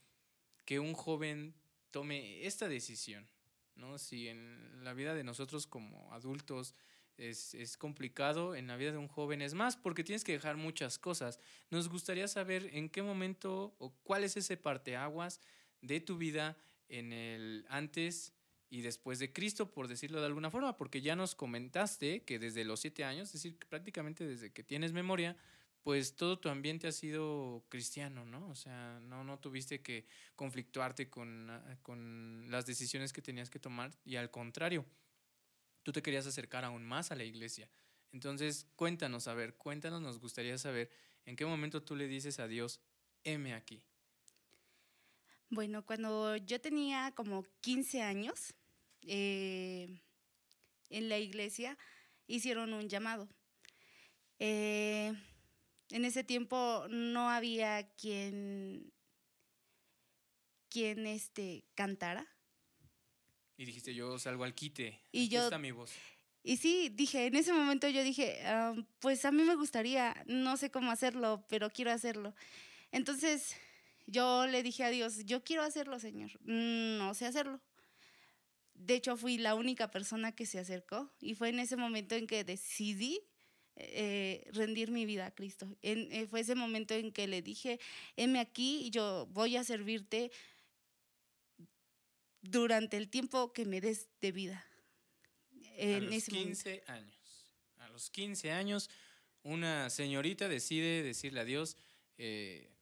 que 0.65 0.79
un 0.79 0.95
joven 0.95 1.55
tome 1.91 2.47
esta 2.47 2.69
decisión, 2.69 3.29
¿no? 3.75 3.99
Si 3.99 4.29
en 4.29 4.85
la 4.85 4.95
vida 4.95 5.15
de 5.15 5.25
nosotros 5.25 5.67
como 5.67 6.13
adultos 6.13 6.75
es, 7.17 7.55
es, 7.55 7.77
complicado, 7.77 8.55
en 8.55 8.67
la 8.67 8.77
vida 8.77 8.93
de 8.93 8.99
un 8.99 9.09
joven 9.09 9.43
es 9.43 9.55
más, 9.55 9.77
porque 9.77 10.05
tienes 10.05 10.25
que 10.25 10.33
dejar 10.33 10.57
muchas 10.57 10.99
cosas. 10.99 11.39
Nos 11.71 11.89
gustaría 11.89 12.29
saber 12.29 12.71
en 12.73 12.89
qué 12.89 13.03
momento 13.03 13.75
o 13.79 13.91
cuál 14.03 14.25
es 14.25 14.37
ese 14.37 14.57
parteaguas 14.57 15.41
de 15.81 16.01
tu 16.01 16.17
vida 16.17 16.57
en 16.99 17.13
el 17.13 17.67
antes 17.69 18.33
y 18.71 18.83
después 18.83 19.19
de 19.19 19.33
Cristo, 19.33 19.71
por 19.71 19.89
decirlo 19.89 20.21
de 20.21 20.27
alguna 20.27 20.51
forma, 20.51 20.77
porque 20.77 21.01
ya 21.01 21.17
nos 21.17 21.35
comentaste 21.35 22.25
que 22.25 22.39
desde 22.39 22.65
los 22.65 22.81
siete 22.81 23.05
años, 23.05 23.29
es 23.29 23.35
decir, 23.35 23.59
prácticamente 23.69 24.27
desde 24.27 24.53
que 24.53 24.65
tienes 24.65 24.93
memoria, 24.93 25.37
pues 25.83 26.17
todo 26.17 26.39
tu 26.39 26.49
ambiente 26.49 26.87
ha 26.87 26.93
sido 26.93 27.65
cristiano, 27.69 28.25
¿no? 28.25 28.49
O 28.49 28.55
sea, 28.55 29.01
no, 29.03 29.23
no 29.23 29.39
tuviste 29.39 29.83
que 29.83 30.07
conflictuarte 30.35 31.11
con, 31.11 31.51
ah, 31.51 31.79
con 31.83 32.47
las 32.51 32.65
decisiones 32.65 33.13
que 33.13 33.23
tenías 33.23 33.51
que 33.51 33.59
tomar 33.59 33.93
y 34.05 34.17
al 34.17 34.31
contrario, 34.31 34.87
tú 35.83 35.93
te 35.93 36.03
querías 36.03 36.27
acercar 36.27 36.65
aún 36.65 36.85
más 36.85 37.11
a 37.11 37.17
la 37.17 37.25
iglesia. 37.25 37.69
Entonces, 38.13 38.67
cuéntanos, 38.77 39.29
a 39.29 39.35
ver, 39.35 39.57
cuéntanos, 39.57 40.01
nos 40.01 40.19
gustaría 40.21 40.57
saber 40.57 40.91
en 41.27 41.37
qué 41.37 41.45
momento 41.45 41.83
tú 41.83 41.97
le 41.97 42.09
dices 42.09 42.41
a 42.41 42.49
Dios, 42.49 42.81
heme 43.25 43.55
aquí. 43.55 43.83
Bueno, 45.55 45.87
cuando 45.87 46.37
yo 46.37 46.61
tenía 46.61 47.13
como 47.15 47.45
15 47.61 48.03
años, 48.03 48.55
eh, 49.03 50.01
en 50.91 51.09
la 51.09 51.19
iglesia 51.19 51.79
hicieron 52.27 52.73
un 52.73 52.89
llamado. 52.89 53.29
Eh, 54.41 55.13
en 55.91 56.05
ese 56.05 56.25
tiempo 56.25 56.87
no 56.91 57.31
había 57.31 57.89
quien, 57.95 58.93
quien 60.69 61.07
este, 61.07 61.65
cantara. 61.77 62.27
Y 63.57 63.65
dijiste, 63.65 63.95
yo 63.95 64.19
salgo 64.19 64.43
al 64.43 64.57
quite. 64.57 65.01
Y 65.13 65.27
Aquí 65.27 65.29
yo, 65.29 65.45
está 65.45 65.59
mi 65.59 65.71
voz. 65.71 65.93
Y 66.43 66.57
sí, 66.57 66.89
dije, 66.89 67.27
en 67.27 67.37
ese 67.37 67.53
momento 67.53 67.89
yo 67.89 68.03
dije, 68.03 68.43
ah, 68.45 68.75
pues 68.99 69.25
a 69.25 69.31
mí 69.31 69.45
me 69.45 69.55
gustaría, 69.55 70.21
no 70.27 70.57
sé 70.57 70.73
cómo 70.73 70.91
hacerlo, 70.91 71.47
pero 71.49 71.71
quiero 71.71 71.93
hacerlo. 71.93 72.35
Entonces 72.91 73.57
yo 74.07 74.47
le 74.47 74.63
dije 74.63 74.85
a 74.85 74.91
Dios, 74.91 75.25
yo 75.25 75.43
quiero 75.45 75.63
hacerlo, 75.63 75.99
Señor, 75.99 76.31
no 76.43 77.15
sé 77.15 77.27
hacerlo. 77.27 77.61
De 78.75 78.95
hecho, 78.95 79.17
fui 79.17 79.39
la 79.39 79.55
única 79.55 79.91
persona 79.91 80.33
que 80.33 80.47
se 80.47 80.59
acercó 80.59 81.13
y 81.21 81.35
fue 81.35 81.49
en 81.49 81.61
ese 81.61 81.77
momento 81.77 82.15
en 82.15 82.27
que 82.27 82.45
decidí 82.45 83.21
eh, 83.77 84.49
rendir 84.53 84.91
mi 84.91 85.07
vida 85.07 85.27
a 85.27 85.35
Cristo. 85.35 85.77
En, 85.83 86.13
eh, 86.13 86.27
fue 86.27 86.41
ese 86.41 86.55
momento 86.55 86.95
en 86.95 87.13
que 87.13 87.27
le 87.27 87.43
dije, 87.43 87.81
heme 88.17 88.41
aquí, 88.41 88.91
yo 88.91 89.27
voy 89.31 89.57
a 89.57 89.65
servirte 89.65 90.31
durante 92.41 92.97
el 92.97 93.09
tiempo 93.09 93.53
que 93.53 93.65
me 93.65 93.81
des 93.81 94.09
de 94.21 94.33
vida. 94.33 94.67
En 95.77 96.05
a 96.05 96.11
los 96.11 96.25
15 96.25 96.85
años. 96.87 97.53
A 97.79 97.89
los 97.89 98.11
15 98.11 98.53
años, 98.53 98.91
una 99.43 99.91
señorita 99.91 100.49
decide 100.49 101.03
decirle 101.03 101.41
a 101.41 101.45
Dios, 101.45 101.77
eh, 102.19 102.74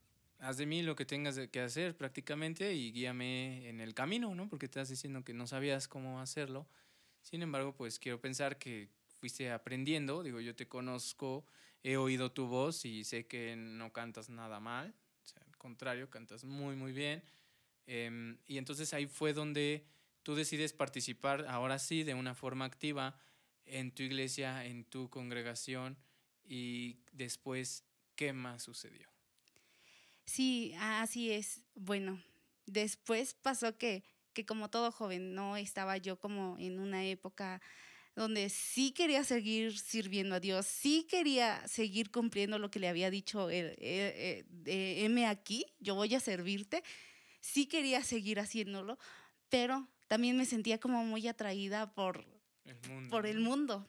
haz 0.42 0.56
de 0.56 0.66
mí 0.66 0.82
lo 0.82 0.96
que 0.96 1.06
tengas 1.06 1.38
que 1.48 1.60
hacer 1.60 1.96
prácticamente 1.96 2.74
y 2.74 2.92
guíame 2.92 3.68
en 3.68 3.80
el 3.80 3.94
camino, 3.94 4.34
¿no? 4.34 4.48
Porque 4.48 4.66
estás 4.66 4.88
diciendo 4.88 5.22
que 5.24 5.32
no 5.32 5.46
sabías 5.46 5.86
cómo 5.86 6.20
hacerlo. 6.20 6.66
Sin 7.20 7.42
embargo, 7.42 7.76
pues 7.76 8.00
quiero 8.00 8.20
pensar 8.20 8.58
que 8.58 8.88
fuiste 9.20 9.52
aprendiendo, 9.52 10.24
digo, 10.24 10.40
yo 10.40 10.56
te 10.56 10.66
conozco, 10.66 11.46
he 11.84 11.96
oído 11.96 12.32
tu 12.32 12.48
voz 12.48 12.84
y 12.84 13.04
sé 13.04 13.26
que 13.26 13.54
no 13.56 13.92
cantas 13.92 14.30
nada 14.30 14.58
mal, 14.58 14.92
al 15.46 15.56
contrario, 15.56 16.10
cantas 16.10 16.42
muy, 16.42 16.74
muy 16.74 16.92
bien. 16.92 17.22
Em, 17.86 18.38
y 18.46 18.58
entonces 18.58 18.92
ahí 18.94 19.06
fue 19.06 19.32
donde 19.32 19.86
tú 20.24 20.34
decides 20.34 20.72
participar, 20.72 21.46
ahora 21.48 21.78
sí, 21.78 22.02
de 22.02 22.14
una 22.14 22.34
forma 22.34 22.64
activa 22.64 23.16
en 23.64 23.92
tu 23.92 24.02
iglesia, 24.02 24.64
en 24.66 24.84
tu 24.84 25.08
congregación, 25.08 25.96
y 26.42 26.98
después, 27.12 27.84
¿qué 28.16 28.32
más 28.32 28.64
sucedió? 28.64 29.11
Sí, 30.24 30.74
así 30.78 31.30
es. 31.30 31.64
Bueno, 31.74 32.22
después 32.66 33.34
pasó 33.34 33.76
que, 33.76 34.04
que 34.32 34.46
como 34.46 34.70
todo 34.70 34.92
joven, 34.92 35.34
no 35.34 35.56
estaba 35.56 35.96
yo 35.96 36.18
como 36.18 36.56
en 36.58 36.78
una 36.78 37.04
época 37.04 37.60
donde 38.14 38.50
sí 38.50 38.92
quería 38.92 39.24
seguir 39.24 39.78
sirviendo 39.78 40.34
a 40.34 40.40
Dios, 40.40 40.66
sí 40.66 41.06
quería 41.08 41.66
seguir 41.66 42.10
cumpliendo 42.10 42.58
lo 42.58 42.70
que 42.70 42.78
le 42.78 42.88
había 42.88 43.10
dicho, 43.10 43.48
eh, 43.50 43.74
eh, 43.78 44.44
eh, 44.66 45.04
heme 45.04 45.26
aquí, 45.26 45.64
yo 45.80 45.94
voy 45.94 46.14
a 46.14 46.20
servirte, 46.20 46.82
sí 47.40 47.66
quería 47.66 48.02
seguir 48.04 48.38
haciéndolo, 48.38 48.98
pero 49.48 49.88
también 50.08 50.36
me 50.36 50.44
sentía 50.44 50.78
como 50.78 51.04
muy 51.04 51.26
atraída 51.26 51.94
por 51.94 52.26
el 52.66 52.76
mundo. 52.88 53.10
Por 53.10 53.26
el 53.26 53.40
mundo. 53.40 53.88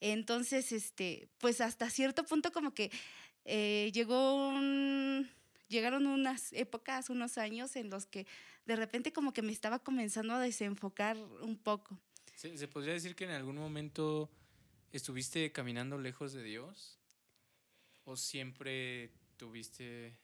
Entonces, 0.00 0.72
este, 0.72 1.28
pues 1.38 1.60
hasta 1.60 1.88
cierto 1.88 2.24
punto 2.24 2.50
como 2.52 2.74
que 2.74 2.90
llegó 3.92 4.48
un, 4.48 5.30
llegaron 5.68 6.06
unas 6.06 6.52
épocas, 6.52 7.10
unos 7.10 7.38
años 7.38 7.76
en 7.76 7.90
los 7.90 8.06
que 8.06 8.26
de 8.64 8.76
repente 8.76 9.12
como 9.12 9.32
que 9.32 9.42
me 9.42 9.52
estaba 9.52 9.78
comenzando 9.78 10.34
a 10.34 10.40
desenfocar 10.40 11.16
un 11.16 11.56
poco. 11.56 11.98
¿Se, 12.34 12.68
podría 12.68 12.92
decir 12.92 13.14
que 13.14 13.24
en 13.24 13.30
algún 13.30 13.56
momento 13.56 14.30
estuviste 14.92 15.52
caminando 15.52 15.98
lejos 15.98 16.32
de 16.32 16.42
Dios? 16.42 16.98
¿O 18.04 18.16
siempre 18.16 19.10
tuviste 19.36 20.18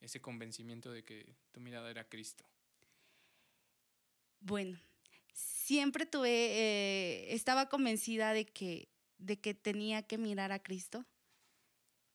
ese 0.00 0.20
convencimiento 0.20 0.92
de 0.92 1.04
que 1.04 1.34
tu 1.52 1.60
mirada 1.60 1.90
era 1.90 2.08
Cristo? 2.08 2.44
Bueno, 4.40 4.78
siempre 5.32 6.06
tuve, 6.06 6.30
eh, 6.30 7.34
estaba 7.34 7.68
convencida 7.68 8.32
de 8.32 8.46
que, 8.46 8.88
de 9.18 9.40
que 9.40 9.54
tenía 9.54 10.02
que 10.02 10.16
mirar 10.16 10.52
a 10.52 10.62
Cristo, 10.62 11.04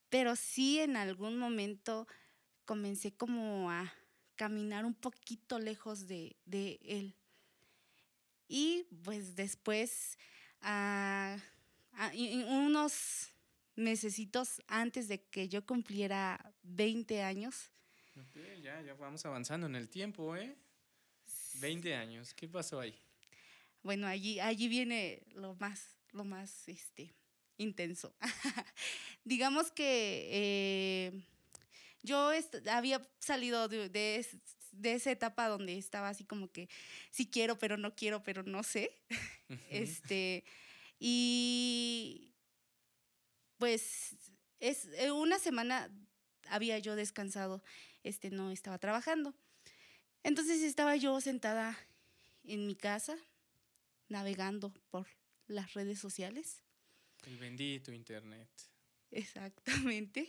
pero 0.09 0.35
sí 0.35 0.79
en 0.79 0.95
algún 0.95 1.37
momento 1.37 2.07
comencé 2.65 3.11
como 3.11 3.69
a 3.69 3.93
caminar 4.35 4.85
un 4.85 4.93
poquito 4.93 5.59
lejos 5.59 6.07
de, 6.07 6.35
de 6.45 6.79
Él. 6.83 7.15
Y 8.47 8.85
pues 9.03 9.35
después, 9.35 10.17
uh, 10.61 11.37
unos 12.47 13.29
mesecitos 13.75 14.61
antes 14.67 15.07
de 15.07 15.23
que 15.23 15.47
yo 15.47 15.65
cumpliera 15.65 16.53
20 16.63 17.23
años. 17.23 17.71
ya, 18.61 18.81
ya 18.81 18.93
vamos 18.95 19.25
avanzando 19.25 19.67
en 19.67 19.75
el 19.75 19.89
tiempo, 19.89 20.35
¿eh? 20.35 20.55
20 21.55 21.95
años, 21.95 22.33
¿qué 22.33 22.47
pasó 22.47 22.79
ahí? 22.79 22.95
Bueno, 23.81 24.07
allí, 24.07 24.39
allí 24.39 24.67
viene 24.67 25.23
lo 25.33 25.55
más, 25.55 25.97
lo 26.11 26.23
más 26.23 26.67
este, 26.67 27.13
intenso. 27.57 28.15
Digamos 29.23 29.71
que 29.71 30.29
eh, 30.31 31.23
yo 32.03 32.31
había 32.69 33.09
salido 33.19 33.67
de, 33.67 33.89
de 34.71 34.93
esa 34.93 35.11
etapa 35.11 35.47
donde 35.47 35.77
estaba 35.77 36.09
así 36.09 36.25
como 36.25 36.51
que 36.51 36.69
sí 37.09 37.29
quiero, 37.29 37.57
pero 37.57 37.77
no 37.77 37.95
quiero, 37.95 38.23
pero 38.23 38.43
no 38.43 38.63
sé. 38.63 39.01
este, 39.69 40.43
y 40.99 42.33
pues 43.57 44.15
es 44.59 44.85
eh, 44.97 45.11
una 45.11 45.39
semana 45.39 45.89
había 46.49 46.77
yo 46.79 46.95
descansado, 46.95 47.63
este 48.03 48.29
no 48.29 48.51
estaba 48.51 48.77
trabajando. 48.77 49.33
Entonces 50.23 50.61
estaba 50.61 50.95
yo 50.95 51.19
sentada 51.21 51.77
en 52.43 52.67
mi 52.67 52.75
casa 52.75 53.17
navegando 54.07 54.73
por 54.89 55.07
las 55.47 55.73
redes 55.73 55.99
sociales. 55.99 56.61
El 57.25 57.37
bendito 57.37 57.91
internet. 57.91 58.49
Exactamente. 59.11 60.27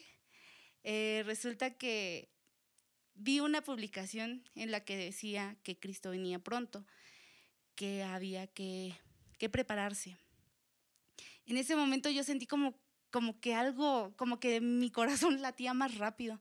Eh, 0.84 1.22
resulta 1.24 1.70
que 1.70 2.28
vi 3.14 3.40
una 3.40 3.62
publicación 3.62 4.44
en 4.54 4.70
la 4.70 4.84
que 4.84 4.96
decía 4.96 5.56
que 5.62 5.78
Cristo 5.78 6.10
venía 6.10 6.38
pronto, 6.38 6.84
que 7.74 8.02
había 8.02 8.46
que, 8.46 8.94
prepararse. 9.50 10.16
En 11.44 11.58
ese 11.58 11.76
momento 11.76 12.08
yo 12.08 12.24
sentí 12.24 12.46
como, 12.46 12.74
como 13.10 13.38
que 13.40 13.54
algo, 13.54 14.14
como 14.16 14.40
que 14.40 14.62
mi 14.62 14.90
corazón 14.90 15.42
latía 15.42 15.74
más 15.74 15.96
rápido. 15.98 16.40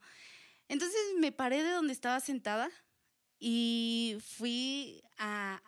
Entonces 0.69 0.99
me 1.19 1.33
paré 1.33 1.63
de 1.63 1.71
donde 1.71 1.91
estaba 1.91 2.21
sentada 2.21 2.69
y 3.39 4.17
fui 4.21 5.03
a, 5.17 5.61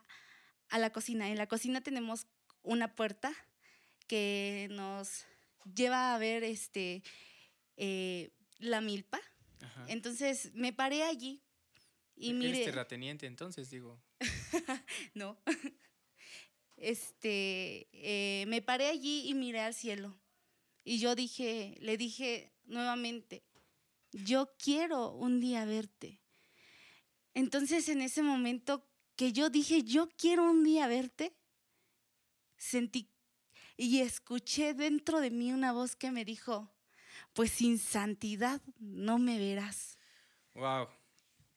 la 0.72 0.90
cocina. 0.92 1.30
En 1.30 1.38
la 1.38 1.48
cocina 1.48 1.82
tenemos 1.82 2.26
una 2.64 2.96
puerta 2.96 3.34
que 4.08 4.70
nos 4.72 5.26
lleva 5.76 6.16
a 6.16 6.18
ver 6.18 6.46
este, 6.46 7.04
eh, 7.76 8.32
la 8.60 8.82
milpa 8.82 9.22
entonces 9.88 10.54
me 10.54 10.74
paré 10.74 11.04
allí 11.04 11.42
y 12.16 12.34
mire. 12.34 12.52
¿Eres 12.52 12.66
terrateniente 12.66 13.26
entonces, 13.26 13.70
digo? 13.70 14.02
no. 15.14 15.38
Este, 16.78 17.88
eh, 17.94 18.46
me 18.48 18.62
paré 18.62 18.88
allí 18.88 19.28
y 19.28 19.34
miré 19.34 19.62
al 19.62 19.74
cielo. 19.74 20.20
Y 20.84 21.00
yo 21.00 21.16
dije, 21.16 21.78
le 21.80 21.98
dije 21.98 22.54
nuevamente, 22.66 23.44
yo 24.12 24.54
quiero 24.58 25.12
un 25.12 25.40
día 25.40 25.66
verte. 25.66 26.20
Entonces 27.34 27.90
en 27.90 28.02
ese 28.02 28.22
momento 28.22 28.88
que 29.16 29.32
yo 29.32 29.50
dije, 29.50 29.84
yo 29.84 30.10
quiero 30.10 30.44
un 30.50 30.64
día 30.64 30.88
verte, 30.88 31.36
sentí 32.58 33.10
y 33.78 34.00
escuché 34.00 34.74
dentro 34.74 35.20
de 35.20 35.32
mí 35.32 35.52
una 35.52 35.74
voz 35.74 35.96
que 35.96 36.12
me 36.12 36.24
dijo, 36.24 36.75
pues 37.36 37.52
sin 37.52 37.78
santidad 37.78 38.62
no 38.80 39.20
me 39.20 39.38
verás. 39.38 40.00
Wow. 40.56 40.88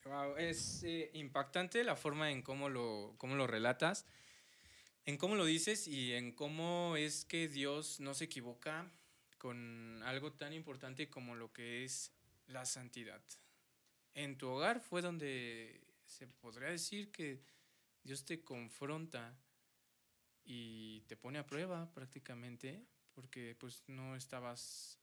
Wow, 0.04 0.36
es 0.36 0.82
eh, 0.84 1.10
impactante 1.14 1.84
la 1.84 1.94
forma 1.94 2.30
en 2.30 2.42
cómo 2.42 2.68
lo, 2.68 3.14
cómo 3.18 3.36
lo 3.36 3.46
relatas, 3.46 4.06
en 5.04 5.18
cómo 5.18 5.36
lo 5.36 5.44
dices 5.44 5.86
y 5.86 6.14
en 6.14 6.32
cómo 6.32 6.96
es 6.96 7.24
que 7.24 7.46
Dios 7.46 8.00
no 8.00 8.14
se 8.14 8.24
equivoca 8.24 8.90
con 9.36 10.02
algo 10.02 10.32
tan 10.32 10.52
importante 10.52 11.08
como 11.08 11.36
lo 11.36 11.52
que 11.52 11.84
es 11.84 12.12
la 12.46 12.64
santidad. 12.64 13.22
En 14.14 14.36
tu 14.36 14.48
hogar 14.48 14.80
fue 14.80 15.00
donde 15.00 15.80
se 16.06 16.26
podría 16.26 16.70
decir 16.70 17.12
que 17.12 17.42
Dios 18.02 18.24
te 18.24 18.42
confronta 18.42 19.38
y 20.42 21.02
te 21.02 21.16
pone 21.16 21.38
a 21.38 21.46
prueba 21.46 21.92
prácticamente 21.92 22.86
porque 23.12 23.54
pues 23.60 23.84
no 23.88 24.16
estabas 24.16 24.97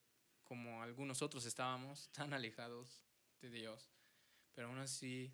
como 0.46 0.82
algunos 0.82 1.22
otros 1.22 1.46
estábamos 1.46 2.10
tan 2.14 2.34
alejados 2.34 3.04
de 3.42 3.50
Dios. 3.50 3.92
Pero 4.54 4.68
aún 4.68 4.80
así 4.80 5.34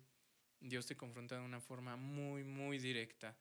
Dios 0.60 0.86
te 0.86 0.96
confronta 0.96 1.36
de 1.36 1.42
una 1.42 1.60
forma 1.60 1.96
muy, 1.96 2.42
muy 2.44 2.78
directa. 2.78 3.36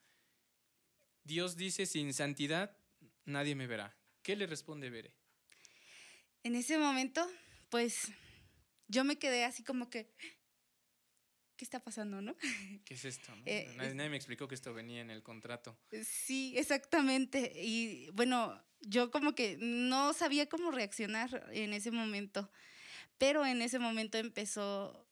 Dios 1.23 1.55
dice, 1.55 1.85
sin 1.85 2.13
santidad 2.13 2.77
nadie 3.25 3.55
me 3.55 3.67
verá. 3.67 3.95
¿Qué 4.21 4.35
le 4.35 4.45
responde 4.47 4.89
Bere? 4.89 5.13
En 6.43 6.55
ese 6.55 6.77
momento, 6.77 7.27
pues 7.69 8.11
yo 8.87 9.03
me 9.03 9.17
quedé 9.17 9.45
así 9.45 9.63
como 9.63 9.89
que, 9.89 10.11
¿qué 11.61 11.65
está 11.65 11.79
pasando, 11.79 12.23
no? 12.23 12.35
¿Qué 12.85 12.95
es 12.95 13.05
esto? 13.05 13.31
Eh, 13.45 13.71
nadie, 13.77 14.09
me 14.09 14.15
explicó 14.15 14.47
que 14.47 14.55
esto 14.55 14.73
venía 14.73 14.99
en 14.99 15.11
el 15.11 15.21
contrato. 15.21 15.77
Sí, 16.03 16.55
exactamente. 16.57 17.53
Y 17.55 18.09
bueno, 18.13 18.59
yo 18.79 19.11
como 19.11 19.35
que 19.35 19.57
no 19.59 20.11
sabía 20.13 20.49
cómo 20.49 20.71
reaccionar 20.71 21.47
en 21.51 21.73
ese 21.73 21.91
momento, 21.91 22.49
pero 23.19 23.45
en 23.45 23.61
ese 23.61 23.77
momento 23.77 24.17
empezó 24.17 25.07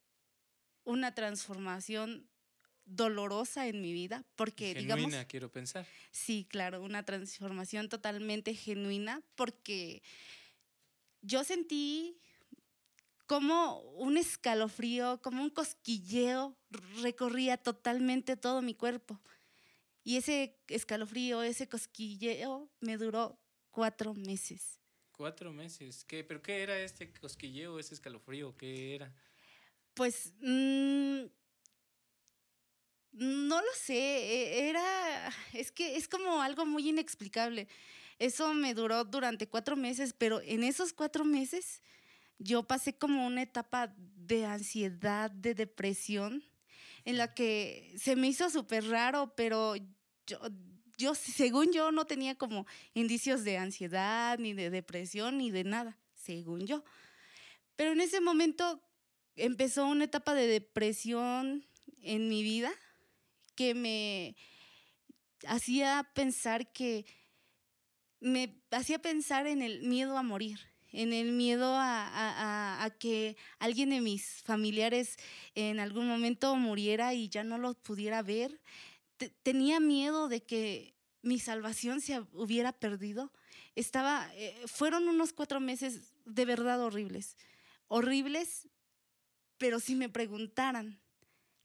una 0.85 1.13
transformación 1.13 2.27
dolorosa 2.83 3.67
en 3.67 3.83
mi 3.83 3.93
vida, 3.93 4.25
porque 4.35 4.73
genuina, 4.73 4.95
digamos... 4.95 5.25
quiero 5.27 5.51
pensar. 5.51 5.85
Sí, 6.09 6.47
claro, 6.49 6.81
una 6.81 7.05
transformación 7.05 7.89
totalmente 7.89 8.55
genuina, 8.55 9.21
porque 9.35 10.01
yo 11.21 11.43
sentí 11.43 12.19
como 13.29 13.81
un 13.91 14.17
escalofrío, 14.17 15.21
como 15.21 15.43
un 15.43 15.51
cosquilleo 15.51 16.57
recorría 17.03 17.57
totalmente 17.57 18.35
todo 18.35 18.63
mi 18.63 18.73
cuerpo. 18.73 19.21
Y 20.03 20.17
ese 20.17 20.57
escalofrío, 20.67 21.43
ese 21.43 21.69
cosquilleo 21.69 22.71
me 22.79 22.97
duró 22.97 23.39
cuatro 23.69 24.15
meses. 24.15 24.79
Cuatro 25.11 25.53
meses. 25.53 26.03
¿Qué, 26.05 26.23
¿Pero 26.23 26.41
qué 26.41 26.63
era 26.63 26.79
este 26.79 27.13
cosquilleo, 27.13 27.77
ese 27.77 27.93
escalofrío? 27.93 28.57
¿Qué 28.57 28.95
era? 28.95 29.13
Pues 29.93 30.33
mm, 30.39 31.25
no 33.11 33.61
lo 33.61 33.73
sé, 33.75 33.93
e, 33.93 34.69
era, 34.69 35.31
es 35.53 35.71
que 35.71 35.97
es 35.97 36.07
como 36.07 36.41
algo 36.41 36.65
muy 36.65 36.89
inexplicable. 36.89 37.67
Eso 38.17 38.55
me 38.55 38.73
duró 38.73 39.05
durante 39.05 39.47
cuatro 39.47 39.75
meses, 39.75 40.15
pero 40.17 40.41
en 40.41 40.63
esos 40.63 40.93
cuatro 40.93 41.25
meses 41.25 41.83
yo 42.39 42.63
pasé 42.63 42.97
como 42.97 43.25
una 43.27 43.43
etapa 43.43 43.93
de 43.97 44.45
ansiedad, 44.45 45.29
de 45.29 45.53
depresión, 45.53 46.43
en 47.05 47.17
la 47.17 47.33
que 47.33 47.93
se 47.97 48.15
me 48.15 48.27
hizo 48.27 48.49
súper 48.49 48.85
raro, 48.87 49.33
pero 49.35 49.75
yo, 50.25 50.39
yo, 50.97 51.15
según 51.15 51.71
yo, 51.71 51.91
no 51.91 52.05
tenía 52.05 52.35
como 52.35 52.65
indicios 52.93 53.43
de 53.43 53.57
ansiedad, 53.57 54.37
ni 54.37 54.53
de 54.53 54.69
depresión, 54.69 55.37
ni 55.37 55.51
de 55.51 55.63
nada, 55.63 55.97
según 56.13 56.65
yo. 56.65 56.83
Pero 57.75 57.91
en 57.91 58.01
ese 58.01 58.19
momento 58.19 58.81
empezó 59.35 59.85
una 59.85 60.05
etapa 60.05 60.33
de 60.33 60.47
depresión 60.47 61.65
en 62.01 62.27
mi 62.27 62.43
vida 62.43 62.71
que 63.55 63.73
me 63.73 64.35
hacía 65.47 66.09
pensar 66.13 66.71
que 66.71 67.05
me 68.19 68.61
hacía 68.71 68.99
pensar 68.99 69.47
en 69.47 69.61
el 69.61 69.83
miedo 69.83 70.17
a 70.17 70.23
morir, 70.23 70.59
en 70.91 71.13
el 71.13 71.31
miedo 71.31 71.75
a, 71.77 72.89
que 72.99 73.37
alguien 73.59 73.91
de 73.91 74.01
mis 74.01 74.41
familiares 74.43 75.17
en 75.55 75.79
algún 75.79 76.07
momento 76.07 76.55
muriera 76.55 77.13
y 77.13 77.29
ya 77.29 77.43
no 77.43 77.57
lo 77.57 77.73
pudiera 77.75 78.21
ver. 78.21 78.59
tenía 79.43 79.79
miedo 79.79 80.29
de 80.29 80.41
que 80.41 80.95
mi 81.21 81.39
salvación 81.39 82.01
se 82.01 82.19
hubiera 82.33 82.71
perdido. 82.71 83.31
Estaba, 83.75 84.29
eh, 84.35 84.55
fueron 84.65 85.07
unos 85.07 85.33
cuatro 85.33 85.59
meses 85.59 86.13
de 86.25 86.45
verdad 86.45 86.81
horribles, 86.81 87.37
horribles, 87.87 88.67
pero 89.57 89.79
si 89.79 89.95
me 89.95 90.09
preguntaran, 90.09 90.99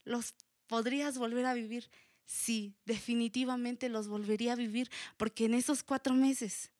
¿los 0.03 0.35
podrías 0.67 1.17
volver 1.17 1.45
a 1.45 1.53
vivir? 1.53 1.89
Sí, 2.25 2.75
definitivamente 2.85 3.89
los 3.89 4.07
volvería 4.07 4.53
a 4.53 4.57
vivir, 4.57 4.89
porque 5.17 5.45
en 5.45 5.53
esos 5.53 5.83
cuatro 5.83 6.13
meses 6.13 6.71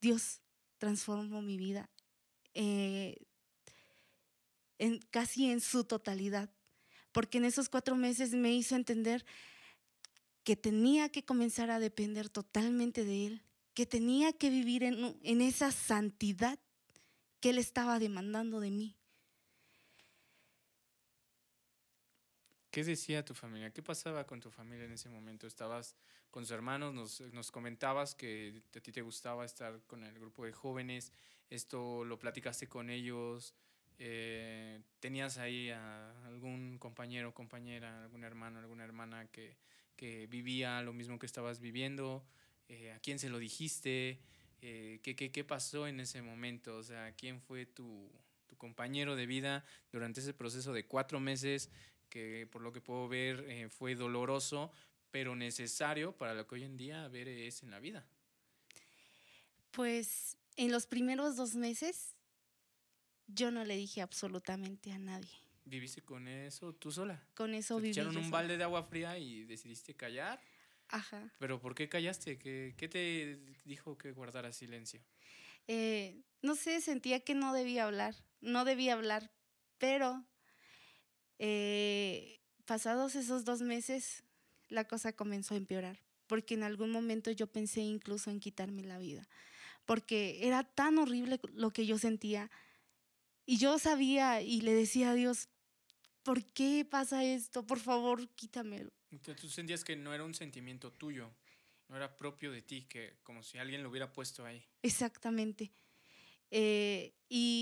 Dios 0.00 0.40
transformó 0.84 1.40
mi 1.40 1.56
vida 1.56 1.88
eh, 2.52 3.16
en, 4.76 4.98
casi 5.10 5.50
en 5.50 5.62
su 5.62 5.84
totalidad, 5.84 6.50
porque 7.10 7.38
en 7.38 7.46
esos 7.46 7.70
cuatro 7.70 7.96
meses 7.96 8.32
me 8.32 8.52
hizo 8.52 8.76
entender 8.76 9.24
que 10.42 10.56
tenía 10.56 11.08
que 11.08 11.24
comenzar 11.24 11.70
a 11.70 11.78
depender 11.78 12.28
totalmente 12.28 13.02
de 13.06 13.26
Él, 13.28 13.42
que 13.72 13.86
tenía 13.86 14.34
que 14.34 14.50
vivir 14.50 14.82
en, 14.82 15.18
en 15.22 15.40
esa 15.40 15.72
santidad 15.72 16.58
que 17.40 17.48
Él 17.48 17.56
estaba 17.56 17.98
demandando 17.98 18.60
de 18.60 18.70
mí. 18.70 18.94
¿Qué 22.74 22.82
decía 22.82 23.24
tu 23.24 23.34
familia? 23.34 23.70
¿Qué 23.70 23.84
pasaba 23.84 24.26
con 24.26 24.40
tu 24.40 24.50
familia 24.50 24.84
en 24.84 24.90
ese 24.90 25.08
momento? 25.08 25.46
¿Estabas 25.46 25.94
con 26.32 26.42
sus 26.42 26.50
hermanos? 26.50 26.92
Nos, 26.92 27.20
nos, 27.32 27.52
comentabas 27.52 28.16
que 28.16 28.62
a 28.74 28.80
ti 28.80 28.90
te 28.90 29.00
gustaba 29.00 29.44
estar 29.44 29.80
con 29.86 30.02
el 30.02 30.18
grupo 30.18 30.44
de 30.44 30.50
jóvenes. 30.50 31.12
¿Esto 31.50 32.04
lo 32.04 32.18
platicaste 32.18 32.66
con 32.68 32.90
ellos? 32.90 33.54
Eh, 34.00 34.80
¿Tenías 34.98 35.38
ahí 35.38 35.70
a 35.70 36.26
algún 36.26 36.78
compañero, 36.80 37.32
compañera, 37.32 38.02
algún 38.02 38.24
hermano, 38.24 38.58
alguna 38.58 38.82
hermana 38.82 39.28
que, 39.28 39.56
que 39.94 40.26
vivía 40.26 40.82
lo 40.82 40.92
mismo 40.92 41.20
que 41.20 41.26
estabas 41.26 41.60
viviendo? 41.60 42.26
Eh, 42.66 42.90
¿A 42.90 42.98
quién 42.98 43.20
se 43.20 43.28
lo 43.28 43.38
dijiste? 43.38 44.18
Eh, 44.62 44.98
¿qué, 45.04 45.14
qué, 45.14 45.30
qué, 45.30 45.44
pasó 45.44 45.86
en 45.86 46.00
ese 46.00 46.22
momento? 46.22 46.76
O 46.78 46.82
sea, 46.82 47.12
¿quién 47.12 47.40
fue 47.40 47.66
tu, 47.66 48.10
tu 48.48 48.56
compañero 48.56 49.14
de 49.14 49.26
vida 49.26 49.64
durante 49.92 50.18
ese 50.18 50.34
proceso 50.34 50.72
de 50.72 50.86
cuatro 50.86 51.20
meses 51.20 51.70
que 52.14 52.46
por 52.46 52.62
lo 52.62 52.72
que 52.72 52.80
puedo 52.80 53.08
ver 53.08 53.44
eh, 53.48 53.68
fue 53.68 53.96
doloroso, 53.96 54.70
pero 55.10 55.34
necesario 55.34 56.16
para 56.16 56.32
lo 56.32 56.46
que 56.46 56.54
hoy 56.54 56.62
en 56.62 56.76
día 56.76 57.08
ver 57.08 57.26
es 57.26 57.64
en 57.64 57.72
la 57.72 57.80
vida. 57.80 58.06
Pues 59.72 60.38
en 60.54 60.70
los 60.70 60.86
primeros 60.86 61.34
dos 61.34 61.56
meses 61.56 62.14
yo 63.26 63.50
no 63.50 63.64
le 63.64 63.76
dije 63.76 64.00
absolutamente 64.00 64.92
a 64.92 64.98
nadie. 64.98 65.28
¿Viviste 65.64 66.02
con 66.02 66.28
eso 66.28 66.72
tú 66.74 66.92
sola? 66.92 67.20
Con 67.34 67.52
eso 67.52 67.78
viví. 67.78 67.90
echaron 67.90 68.16
un 68.16 68.30
balde 68.30 68.56
de 68.56 68.62
agua 68.62 68.84
fría 68.84 69.18
y 69.18 69.42
decidiste 69.42 69.96
callar? 69.96 70.40
Ajá. 70.88 71.32
¿Pero 71.40 71.60
por 71.60 71.74
qué 71.74 71.88
callaste? 71.88 72.38
¿Qué, 72.38 72.74
qué 72.76 72.88
te 72.88 73.40
dijo 73.64 73.98
que 73.98 74.12
guardara 74.12 74.52
silencio? 74.52 75.00
Eh, 75.66 76.22
no 76.42 76.54
sé, 76.54 76.80
sentía 76.80 77.20
que 77.24 77.34
no 77.34 77.52
debía 77.52 77.86
hablar, 77.86 78.14
no 78.40 78.64
debía 78.64 78.92
hablar, 78.92 79.32
pero 79.78 80.24
eh, 81.38 82.40
pasados 82.64 83.14
esos 83.14 83.44
dos 83.44 83.62
meses, 83.62 84.24
la 84.68 84.86
cosa 84.86 85.12
comenzó 85.12 85.54
a 85.54 85.58
empeorar, 85.58 85.98
porque 86.26 86.54
en 86.54 86.62
algún 86.62 86.90
momento 86.90 87.30
yo 87.30 87.46
pensé 87.46 87.80
incluso 87.80 88.30
en 88.30 88.40
quitarme 88.40 88.82
la 88.82 88.98
vida, 88.98 89.28
porque 89.84 90.46
era 90.46 90.64
tan 90.64 90.98
horrible 90.98 91.40
lo 91.52 91.70
que 91.70 91.86
yo 91.86 91.98
sentía. 91.98 92.50
Y 93.46 93.58
yo 93.58 93.78
sabía 93.78 94.40
y 94.40 94.62
le 94.62 94.72
decía 94.72 95.10
a 95.10 95.14
Dios, 95.14 95.48
¿por 96.22 96.44
qué 96.44 96.86
pasa 96.88 97.22
esto? 97.24 97.66
Por 97.66 97.78
favor, 97.78 98.26
quítamelo. 98.30 98.90
Tú 99.40 99.48
sentías 99.48 99.84
que 99.84 99.96
no 99.96 100.14
era 100.14 100.24
un 100.24 100.34
sentimiento 100.34 100.90
tuyo, 100.90 101.30
no 101.88 101.96
era 101.96 102.16
propio 102.16 102.50
de 102.50 102.62
ti, 102.62 102.86
que 102.88 103.18
como 103.22 103.42
si 103.42 103.58
alguien 103.58 103.82
lo 103.82 103.90
hubiera 103.90 104.12
puesto 104.12 104.44
ahí. 104.44 104.64
Exactamente. 104.82 105.70
Eh, 106.50 107.14
y 107.28 107.53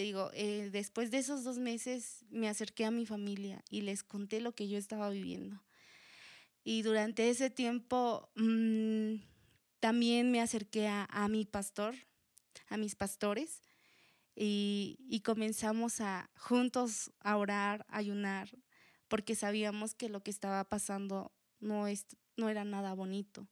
digo, 0.00 0.30
eh, 0.34 0.70
después 0.70 1.10
de 1.10 1.18
esos 1.18 1.44
dos 1.44 1.58
meses 1.58 2.24
me 2.30 2.48
acerqué 2.48 2.84
a 2.84 2.90
mi 2.90 3.06
familia 3.06 3.62
y 3.70 3.82
les 3.82 4.02
conté 4.02 4.40
lo 4.40 4.54
que 4.54 4.68
yo 4.68 4.78
estaba 4.78 5.10
viviendo. 5.10 5.62
Y 6.64 6.82
durante 6.82 7.30
ese 7.30 7.50
tiempo 7.50 8.30
mm, 8.34 9.16
también 9.80 10.30
me 10.30 10.40
acerqué 10.40 10.88
a, 10.88 11.28
mi 11.28 11.44
pastor, 11.44 11.94
a 12.68 12.76
mis 12.76 12.94
pastores, 12.94 13.62
y, 14.40 15.22
comenzamos 15.24 16.00
a 16.00 16.30
juntos 16.36 17.10
a 17.20 17.36
orar, 17.36 17.84
a 17.88 17.98
ayunar, 17.98 18.48
porque 19.08 19.34
sabíamos 19.34 19.94
que 19.94 20.08
lo 20.08 20.22
que 20.22 20.30
estaba 20.30 20.62
pasando 20.64 21.32
no, 21.58 21.88
es, 21.88 22.06
no 22.36 22.48
era 22.48 22.64
nada 22.64 22.94
bonito. 22.94 23.48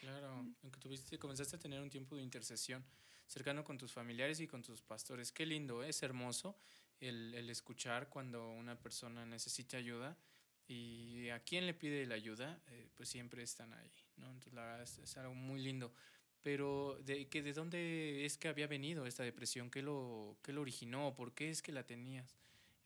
Claro, 0.00 0.46
aunque 0.62 0.80
tuviste, 0.80 1.18
comenzaste 1.18 1.56
a 1.56 1.58
tener 1.58 1.82
un 1.82 1.90
tiempo 1.90 2.16
de 2.16 2.22
intercesión 2.22 2.82
cercano 3.30 3.62
con 3.62 3.78
tus 3.78 3.92
familiares 3.92 4.40
y 4.40 4.48
con 4.48 4.62
tus 4.62 4.82
pastores. 4.82 5.30
Qué 5.30 5.46
lindo, 5.46 5.84
es 5.84 6.02
hermoso. 6.02 6.56
el, 7.00 7.32
el 7.34 7.48
escuchar 7.48 8.08
cuando 8.08 8.50
una 8.50 8.76
persona 8.78 9.24
necesita 9.24 9.76
ayuda 9.76 10.16
y 10.68 11.28
a 11.30 11.40
quien 11.40 11.66
le 11.66 11.74
pide 11.74 12.06
la 12.06 12.14
ayuda, 12.14 12.60
eh, 12.68 12.88
pues 12.96 13.08
siempre 13.08 13.42
están 13.42 13.72
ahí, 13.72 13.90
¿no? 14.16 14.26
Entonces, 14.26 14.52
la 14.52 14.82
es, 14.82 14.98
es 14.98 15.16
algo 15.16 15.34
muy 15.34 15.60
lindo. 15.60 15.92
Pero, 16.42 16.98
¿de, 17.02 17.28
que, 17.28 17.42
¿de 17.42 17.52
dónde 17.52 18.24
es 18.24 18.38
que 18.38 18.48
había 18.48 18.66
venido 18.66 19.06
esta 19.06 19.22
depresión? 19.22 19.70
¿Qué 19.70 19.82
lo, 19.82 20.38
qué 20.42 20.52
lo 20.52 20.60
originó? 20.60 21.14
¿Por 21.14 21.32
qué 21.34 21.50
es 21.50 21.60
que 21.60 21.72
la 21.72 21.84
tenías? 21.84 22.36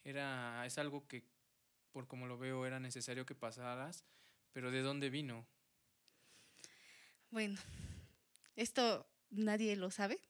Era, 0.02 0.64
es 0.66 0.78
algo 0.78 1.06
que, 1.06 1.24
por 1.92 2.06
como 2.06 2.26
lo 2.26 2.38
veo, 2.38 2.66
era 2.66 2.80
necesario 2.80 3.26
que 3.26 3.34
pasaras, 3.34 4.04
pero 4.52 4.70
¿de 4.70 4.82
dónde 4.82 5.10
vino? 5.10 5.46
Bueno, 7.30 7.58
esto 8.56 9.06
nadie 9.30 9.76
lo 9.76 9.90
sabe. 9.90 10.20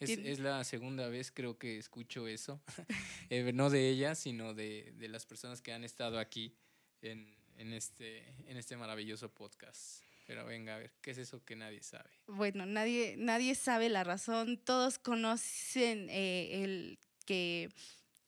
Es, 0.00 0.10
es 0.10 0.38
la 0.40 0.64
segunda 0.64 1.08
vez 1.08 1.30
creo 1.30 1.58
que 1.58 1.78
escucho 1.78 2.26
eso, 2.26 2.62
Eh, 3.30 3.52
no 3.52 3.70
de 3.70 3.88
ella, 3.88 4.14
sino 4.14 4.54
de, 4.54 4.92
de 4.96 5.08
las 5.08 5.24
personas 5.24 5.62
que 5.62 5.72
han 5.72 5.84
estado 5.84 6.18
aquí 6.18 6.56
en, 7.00 7.34
en, 7.56 7.72
este, 7.72 8.28
en 8.46 8.56
este 8.56 8.76
maravilloso 8.76 9.32
podcast. 9.32 10.02
Pero 10.26 10.46
venga, 10.46 10.76
a 10.76 10.78
ver, 10.78 10.92
¿qué 11.02 11.10
es 11.10 11.18
eso 11.18 11.44
que 11.44 11.54
nadie 11.54 11.82
sabe? 11.82 12.10
Bueno, 12.26 12.64
nadie, 12.64 13.14
nadie 13.18 13.54
sabe 13.54 13.88
la 13.90 14.04
razón. 14.04 14.58
Todos 14.58 14.98
conocen 14.98 16.08
eh, 16.08 16.64
el 16.64 16.98
que 17.26 17.68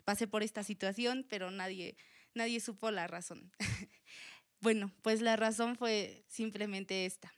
pasé 0.04 0.26
por 0.26 0.42
esta 0.42 0.62
situación, 0.62 1.26
pero 1.28 1.50
nadie, 1.50 1.96
nadie 2.34 2.60
supo 2.60 2.90
la 2.90 3.06
razón. 3.06 3.50
bueno, 4.60 4.92
pues 5.02 5.22
la 5.22 5.36
razón 5.36 5.76
fue 5.76 6.24
simplemente 6.28 7.06
esta. 7.06 7.32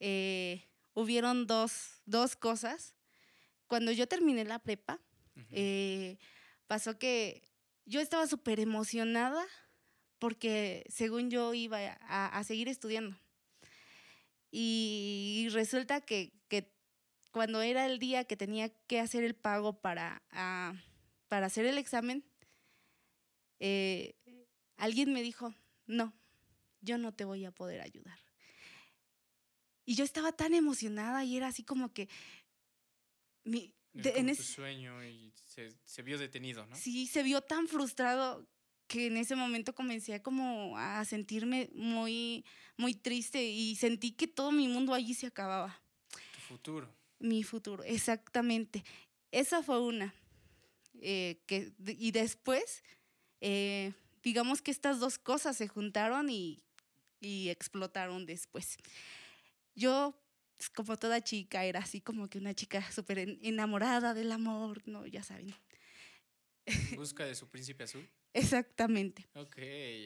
Eh, 0.00 0.64
hubieron 0.94 1.46
dos, 1.46 2.02
dos 2.06 2.34
cosas. 2.34 2.95
Cuando 3.66 3.92
yo 3.92 4.06
terminé 4.06 4.44
la 4.44 4.58
prepa, 4.58 5.00
eh, 5.50 6.18
pasó 6.66 6.98
que 6.98 7.42
yo 7.84 8.00
estaba 8.00 8.26
súper 8.26 8.60
emocionada 8.60 9.44
porque 10.18 10.84
según 10.88 11.30
yo 11.30 11.52
iba 11.54 11.78
a, 12.00 12.26
a 12.26 12.44
seguir 12.44 12.68
estudiando. 12.68 13.16
Y 14.50 15.48
resulta 15.50 16.00
que, 16.00 16.32
que 16.48 16.72
cuando 17.30 17.60
era 17.60 17.84
el 17.84 17.98
día 17.98 18.24
que 18.24 18.36
tenía 18.36 18.70
que 18.86 19.00
hacer 19.00 19.22
el 19.24 19.34
pago 19.34 19.74
para, 19.80 20.22
para 21.28 21.46
hacer 21.46 21.66
el 21.66 21.76
examen, 21.76 22.24
eh, 23.58 24.14
alguien 24.76 25.12
me 25.12 25.22
dijo, 25.22 25.54
no, 25.86 26.14
yo 26.80 26.96
no 26.96 27.12
te 27.12 27.26
voy 27.26 27.44
a 27.44 27.50
poder 27.50 27.82
ayudar. 27.82 28.18
Y 29.84 29.94
yo 29.94 30.04
estaba 30.04 30.32
tan 30.32 30.54
emocionada 30.54 31.24
y 31.24 31.36
era 31.36 31.48
así 31.48 31.62
como 31.62 31.92
que... 31.92 32.08
mi- 33.46 33.72
de- 33.94 34.18
en 34.18 34.28
ese- 34.28 34.42
sueño 34.42 35.02
y 35.04 35.32
se, 35.34 35.70
se 35.84 36.02
vio 36.02 36.18
detenido, 36.18 36.66
¿no? 36.66 36.76
Sí, 36.76 37.06
se 37.06 37.22
vio 37.22 37.40
tan 37.40 37.66
frustrado 37.68 38.46
que 38.88 39.06
en 39.06 39.16
ese 39.16 39.34
momento 39.34 39.74
comencé 39.74 40.14
a 40.14 40.22
como 40.22 40.76
a 40.78 41.04
sentirme 41.04 41.70
muy, 41.72 42.44
muy 42.76 42.94
triste 42.94 43.42
y 43.42 43.74
sentí 43.76 44.12
que 44.12 44.28
todo 44.28 44.52
mi 44.52 44.68
mundo 44.68 44.92
allí 44.94 45.14
se 45.14 45.26
acababa. 45.26 45.80
Tu 46.34 46.40
futuro. 46.40 46.88
Mi 47.18 47.42
futuro, 47.42 47.82
exactamente. 47.84 48.84
Esa 49.32 49.62
fue 49.62 49.80
una. 49.80 50.14
eh, 51.00 51.40
que, 51.46 51.72
y 51.98 52.10
después, 52.12 52.82
eh, 53.40 53.92
digamos 54.22 54.62
que 54.62 54.70
estas 54.70 55.00
dos 55.00 55.18
cosas 55.18 55.56
se 55.56 55.68
juntaron 55.68 56.30
y, 56.30 56.62
y 57.20 57.48
explotaron 57.50 58.24
después. 58.26 58.76
Yo, 59.74 60.14
como 60.74 60.96
toda 60.96 61.22
chica, 61.22 61.64
era 61.64 61.80
así 61.80 62.00
como 62.00 62.28
que 62.28 62.38
una 62.38 62.54
chica 62.54 62.82
súper 62.92 63.18
en- 63.18 63.38
enamorada 63.42 64.14
del 64.14 64.32
amor, 64.32 64.82
¿no? 64.86 65.06
Ya 65.06 65.22
saben. 65.22 65.54
En 66.66 66.96
busca 66.96 67.24
de 67.24 67.34
su 67.34 67.48
príncipe 67.48 67.84
azul. 67.84 68.08
Exactamente, 68.36 69.26
Ok, 69.34 69.56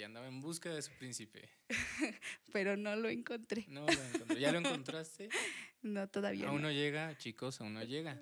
andaba 0.04 0.28
en 0.28 0.40
busca 0.40 0.72
de 0.72 0.82
su 0.82 0.92
príncipe. 0.92 1.48
pero 2.52 2.76
no 2.76 2.94
lo 2.94 3.08
encontré. 3.08 3.64
No 3.68 3.84
lo 3.86 3.92
encontré. 3.92 4.40
¿Ya 4.40 4.52
lo 4.52 4.58
encontraste? 4.58 5.28
No, 5.82 6.06
todavía 6.08 6.46
Aún 6.48 6.60
no. 6.60 6.68
no 6.68 6.74
llega, 6.74 7.16
chicos, 7.16 7.58
aún 7.62 7.72
no 7.72 7.82
llega. 7.82 8.20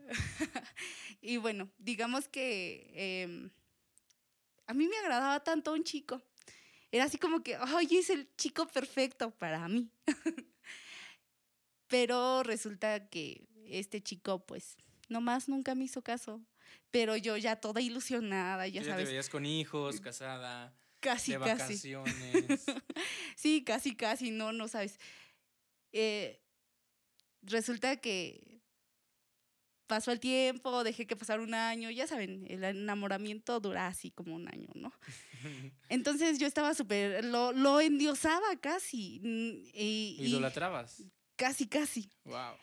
Y 1.20 1.38
bueno, 1.38 1.68
digamos 1.76 2.28
que 2.28 2.88
em, 2.94 3.50
a 4.68 4.74
mí 4.74 4.86
me 4.86 4.96
agradaba 4.98 5.42
tanto 5.42 5.72
un 5.72 5.82
chico. 5.82 6.22
Era 6.92 7.02
así 7.06 7.18
como 7.18 7.42
que, 7.42 7.56
ay, 7.56 7.88
es 7.98 8.10
el 8.10 8.28
chico 8.36 8.68
perfecto 8.68 9.32
para 9.32 9.66
mí. 9.66 9.90
Pero 11.88 12.42
resulta 12.42 13.08
que 13.08 13.46
este 13.66 14.02
chico, 14.02 14.44
pues, 14.46 14.76
nomás 15.08 15.48
nunca 15.48 15.74
me 15.74 15.84
hizo 15.84 16.02
caso. 16.02 16.40
Pero 16.90 17.16
yo 17.16 17.36
ya 17.36 17.56
toda 17.56 17.80
ilusionada, 17.80 18.66
ya 18.66 18.80
Ya, 18.80 18.82
te 18.82 18.90
sabes, 18.90 19.08
veías 19.08 19.28
con 19.30 19.46
hijos, 19.46 20.00
casada, 20.00 20.74
casi, 21.00 21.32
de 21.32 21.38
casi. 21.38 21.92
vacaciones. 21.92 22.64
Sí, 23.36 23.62
casi, 23.64 23.94
casi, 23.96 24.30
no, 24.30 24.52
no 24.52 24.68
sabes. 24.68 24.98
Eh, 25.92 26.42
resulta 27.42 27.96
que 27.96 28.60
pasó 29.86 30.12
el 30.12 30.20
tiempo, 30.20 30.84
dejé 30.84 31.06
que 31.06 31.16
pasara 31.16 31.42
un 31.42 31.54
año, 31.54 31.88
ya 31.90 32.06
saben, 32.06 32.44
el 32.50 32.62
enamoramiento 32.64 33.58
dura 33.60 33.86
así 33.86 34.10
como 34.10 34.34
un 34.34 34.46
año, 34.48 34.68
¿no? 34.74 34.92
Entonces 35.88 36.38
yo 36.38 36.46
estaba 36.46 36.74
súper, 36.74 37.24
lo, 37.24 37.52
lo 37.52 37.80
endiosaba 37.80 38.56
casi, 38.60 39.20
mm, 39.22 39.70
y, 39.72 40.16
¿Lo 40.18 40.24
y 40.24 40.28
idolatrabas? 40.30 41.02
Casi, 41.38 41.66
casi. 41.66 42.10
Wow. 42.24 42.56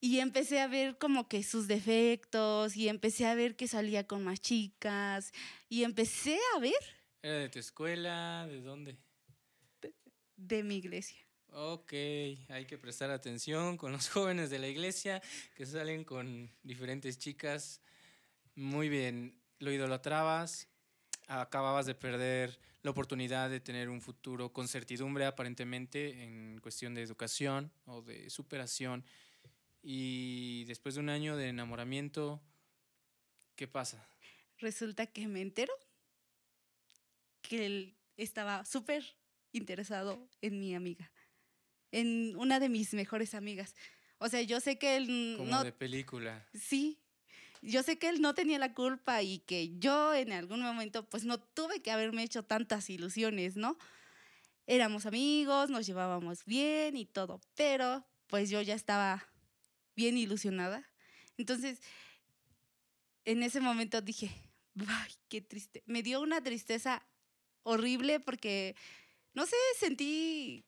Y 0.00 0.20
empecé 0.20 0.60
a 0.60 0.68
ver 0.68 0.96
como 0.98 1.26
que 1.26 1.42
sus 1.42 1.66
defectos, 1.66 2.76
y 2.76 2.88
empecé 2.88 3.26
a 3.26 3.34
ver 3.34 3.56
que 3.56 3.66
salía 3.66 4.06
con 4.06 4.22
más 4.22 4.40
chicas, 4.40 5.32
y 5.68 5.82
empecé 5.82 6.38
a 6.54 6.60
ver 6.60 6.98
¿Era 7.20 7.38
de 7.38 7.48
tu 7.48 7.58
escuela? 7.58 8.46
¿De 8.46 8.60
dónde? 8.60 8.96
de 10.36 10.62
mi 10.62 10.76
iglesia. 10.76 11.18
Ok, 11.50 11.92
hay 12.48 12.66
que 12.68 12.78
prestar 12.78 13.10
atención 13.10 13.76
con 13.76 13.90
los 13.90 14.08
jóvenes 14.10 14.50
de 14.50 14.60
la 14.60 14.68
iglesia 14.68 15.20
que 15.56 15.66
salen 15.66 16.04
con 16.04 16.48
diferentes 16.62 17.18
chicas. 17.18 17.80
Muy 18.54 18.88
bien, 18.88 19.42
lo 19.58 19.72
idolatrabas, 19.72 20.68
acababas 21.26 21.86
de 21.86 21.96
perder 21.96 22.60
la 22.88 22.92
oportunidad 22.92 23.50
de 23.50 23.60
tener 23.60 23.90
un 23.90 24.00
futuro 24.00 24.50
con 24.50 24.66
certidumbre 24.66 25.26
aparentemente 25.26 26.22
en 26.24 26.58
cuestión 26.62 26.94
de 26.94 27.02
educación 27.02 27.70
o 27.84 28.00
de 28.00 28.30
superación. 28.30 29.04
Y 29.82 30.64
después 30.64 30.94
de 30.94 31.02
un 31.02 31.10
año 31.10 31.36
de 31.36 31.48
enamoramiento, 31.48 32.40
¿qué 33.56 33.68
pasa? 33.68 34.08
resulta 34.58 35.06
que 35.06 35.28
me 35.28 35.40
entero 35.40 35.72
que 37.42 37.66
él 37.66 37.96
estaba 38.16 38.64
súper 38.64 39.04
interesado 39.52 40.28
en 40.40 40.58
mi 40.58 40.74
amiga, 40.74 41.12
en 41.92 42.34
una 42.36 42.58
de 42.58 42.68
mis 42.70 42.94
mejores 42.94 43.34
amigas. 43.34 43.74
O 44.18 44.28
sea, 44.28 44.40
yo 44.42 44.60
sé 44.60 44.78
que 44.78 44.96
él 44.96 45.34
Como 45.36 45.50
no... 45.50 45.62
de 45.62 45.72
película. 45.72 46.48
Sí, 46.54 46.98
yo 47.62 47.82
sé 47.82 47.98
que 47.98 48.08
él 48.08 48.20
no 48.20 48.34
tenía 48.34 48.58
la 48.58 48.74
culpa 48.74 49.22
y 49.22 49.40
que 49.40 49.76
yo 49.78 50.14
en 50.14 50.32
algún 50.32 50.60
momento 50.60 51.08
pues 51.08 51.24
no 51.24 51.38
tuve 51.38 51.80
que 51.82 51.90
haberme 51.90 52.22
hecho 52.22 52.44
tantas 52.44 52.90
ilusiones, 52.90 53.56
¿no? 53.56 53.78
Éramos 54.66 55.06
amigos, 55.06 55.70
nos 55.70 55.86
llevábamos 55.86 56.44
bien 56.44 56.96
y 56.96 57.06
todo, 57.06 57.40
pero 57.54 58.04
pues 58.26 58.50
yo 58.50 58.60
ya 58.60 58.74
estaba 58.74 59.26
bien 59.96 60.18
ilusionada. 60.18 60.88
Entonces, 61.38 61.80
en 63.24 63.42
ese 63.42 63.60
momento 63.60 64.00
dije, 64.00 64.30
ay, 64.86 65.12
qué 65.28 65.40
triste. 65.40 65.82
Me 65.86 66.02
dio 66.02 66.20
una 66.20 66.42
tristeza 66.42 67.06
horrible 67.62 68.20
porque, 68.20 68.76
no 69.34 69.46
sé, 69.46 69.56
sentí, 69.78 70.64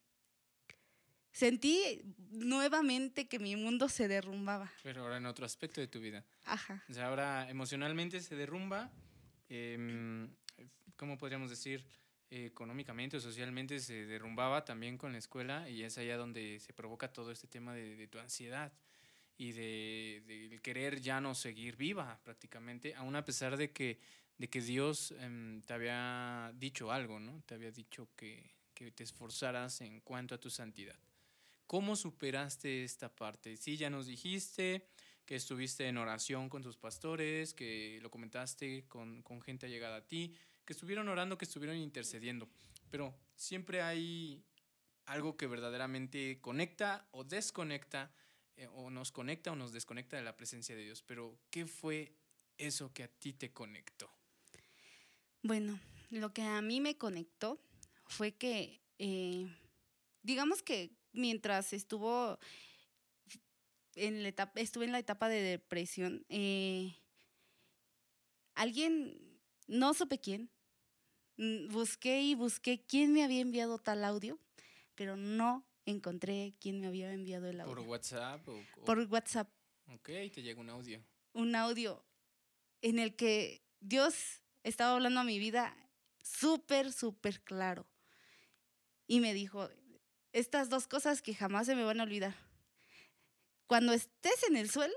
sentí 1.33 2.03
nuevamente 2.31 3.29
que 3.29 3.39
mi 3.39 3.57
mundo 3.57 3.89
se 3.89 4.09
derrumbaba. 4.09 4.71
Pero 4.83 5.03
ahora 5.03 5.17
en 5.17 5.27
otro 5.27 5.47
aspecto 5.47 5.81
de 5.81 5.89
tu 5.89 6.01
vida. 6.01 6.25
Ajá. 6.45 6.83
O 6.89 6.95
sea, 6.95 7.09
ahora 7.09 7.49
emocionalmente 7.51 8.21
se 8.21 8.37
derrumba, 8.37 8.91
em, 9.49 10.29
¿cómo 10.97 11.19
podríamos 11.19 11.51
decir? 11.51 11.85
Eh, 12.31 12.47
económicamente 12.47 13.17
o 13.17 13.21
socialmente 13.21 13.81
se 13.81 14.07
derrumbaba 14.07 14.65
también 14.65 14.97
con 14.97 15.13
la 15.13 15.19
escuela 15.19 15.69
y 15.69 15.83
es 15.83 15.99
allá 15.99 16.17
donde 16.17 16.61
se 16.61 16.73
provoca 16.73 17.13
todo 17.13 17.33
este 17.33 17.49
tema 17.49 17.75
de, 17.75 17.97
de 17.97 18.07
tu 18.07 18.19
ansiedad 18.21 18.73
y 19.41 19.53
de, 19.53 20.23
del 20.27 20.61
querer 20.61 21.01
ya 21.01 21.19
no 21.19 21.35
seguir 21.35 21.75
viva 21.77 22.21
prácticamente, 22.23 22.95
aún 22.95 23.17
a 23.17 23.25
pesar 23.25 23.57
de 23.57 23.73
que, 23.73 23.99
de 24.37 24.51
que 24.51 24.61
Dios 24.61 25.13
em, 25.19 25.63
te 25.63 25.73
había 25.73 26.53
dicho 26.57 26.93
algo, 26.93 27.19
¿no? 27.19 27.43
Te 27.47 27.55
había 27.55 27.71
dicho 27.71 28.07
que, 28.17 28.55
que 28.75 28.93
te 28.93 29.03
esforzaras 29.03 29.81
en 29.81 30.01
cuanto 30.01 30.35
a 30.35 30.39
tu 30.39 30.51
santidad. 30.51 30.99
¿Cómo 31.71 31.95
superaste 31.95 32.83
esta 32.83 33.15
parte? 33.15 33.57
Sí, 33.57 33.77
ya 33.77 33.91
nos 33.91 34.07
dijiste, 34.07 34.89
que 35.25 35.37
estuviste 35.37 35.87
en 35.87 35.99
oración 35.99 36.49
con 36.49 36.65
tus 36.65 36.77
pastores, 36.77 37.55
que 37.55 38.01
lo 38.03 38.11
comentaste 38.11 38.89
con, 38.89 39.23
gente 39.45 39.67
allegada 39.67 39.99
a 39.99 40.05
ti, 40.05 40.35
que 40.65 40.73
estuvieron 40.73 41.07
orando, 41.09 41.39
que 41.39 41.45
estuvieron 41.45 41.77
intercediendo. 41.77 42.49
Pero 42.91 43.15
siempre 43.37 43.83
hay 43.83 44.45
algo 45.07 45.37
que 45.37 45.47
verdaderamente 45.47 46.41
conecta 46.41 47.07
o 47.13 47.23
desconecta, 47.23 48.13
eh, 48.57 48.67
o 48.73 48.91
nos 48.91 49.13
conecta 49.13 49.53
o 49.53 49.55
nos 49.55 49.73
desconecta 49.73 50.17
de 50.17 50.25
la 50.25 50.37
presencia 50.37 50.75
de 50.75 50.83
Dios. 50.83 51.05
Pero, 51.07 51.39
¿qué 51.51 51.67
fue 51.67 52.17
eso 52.59 52.93
que 52.93 53.05
a 53.05 53.09
ti 53.09 53.33
te 53.33 53.53
conectó? 53.53 54.11
Bueno, 55.45 55.79
lo 56.11 56.33
que 56.35 56.43
a 56.43 56.63
mí 56.63 56.81
me 56.81 56.97
conectó 56.97 57.63
fue 58.09 58.33
que, 58.33 58.81
eh, 58.99 59.47
digamos 60.25 60.65
que 60.65 60.99
mientras 61.13 61.73
estuvo 61.73 62.39
en 63.95 64.23
la 64.23 64.29
etapa, 64.29 64.61
estuve 64.61 64.85
en 64.85 64.93
la 64.93 64.99
etapa 64.99 65.29
de 65.29 65.43
depresión, 65.43 66.25
eh, 66.29 66.97
alguien, 68.55 69.19
no 69.67 69.95
supe 69.95 70.19
quién, 70.19 70.51
mm, 71.37 71.69
busqué 71.69 72.23
y 72.23 72.35
busqué 72.35 72.85
quién 72.87 73.13
me 73.13 73.25
había 73.25 73.41
enviado 73.41 73.79
tal 73.79 74.05
audio, 74.05 74.39
pero 74.95 75.17
no 75.17 75.67
encontré 75.87 76.55
quién 76.61 76.81
me 76.81 76.87
había 76.87 77.13
enviado 77.13 77.47
el 77.49 77.61
audio. 77.61 77.75
¿Por 77.75 77.85
WhatsApp? 77.87 78.47
Por 78.85 78.99
WhatsApp. 79.11 79.51
Ok, 79.87 80.07
te 80.07 80.43
llega 80.43 80.61
un 80.61 80.71
audio. 80.71 81.03
Un 81.33 81.55
audio 81.55 82.05
en 82.83 82.99
el 82.99 83.17
que 83.17 83.63
Dios 83.81 84.43
estaba 84.63 84.95
hablando 84.95 85.21
a 85.21 85.25
mi 85.25 85.39
vida 85.39 85.77
súper, 86.23 86.93
súper 86.93 87.43
claro. 87.43 87.87
Y 89.07 89.21
me 89.21 89.35
dijo, 89.35 89.69
estas 90.33 90.69
dos 90.69 90.87
cosas 90.87 91.23
que 91.23 91.35
jamás 91.35 91.67
se 91.67 91.75
me 91.75 91.85
van 91.85 92.01
a 92.01 92.05
olvidar. 92.05 92.35
Cuando 93.67 93.93
estés 93.93 94.43
en 94.49 94.57
el 94.57 94.71
suelo, 94.71 94.95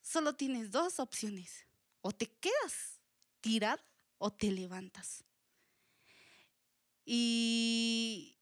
solo 0.00 0.34
tienes 0.34 0.70
dos 0.70 1.00
opciones. 1.00 1.66
O 2.00 2.12
te 2.12 2.26
quedas 2.26 3.00
tirada 3.40 3.84
o 4.18 4.32
te 4.32 4.50
levantas. 4.50 5.24
Y 7.04 8.36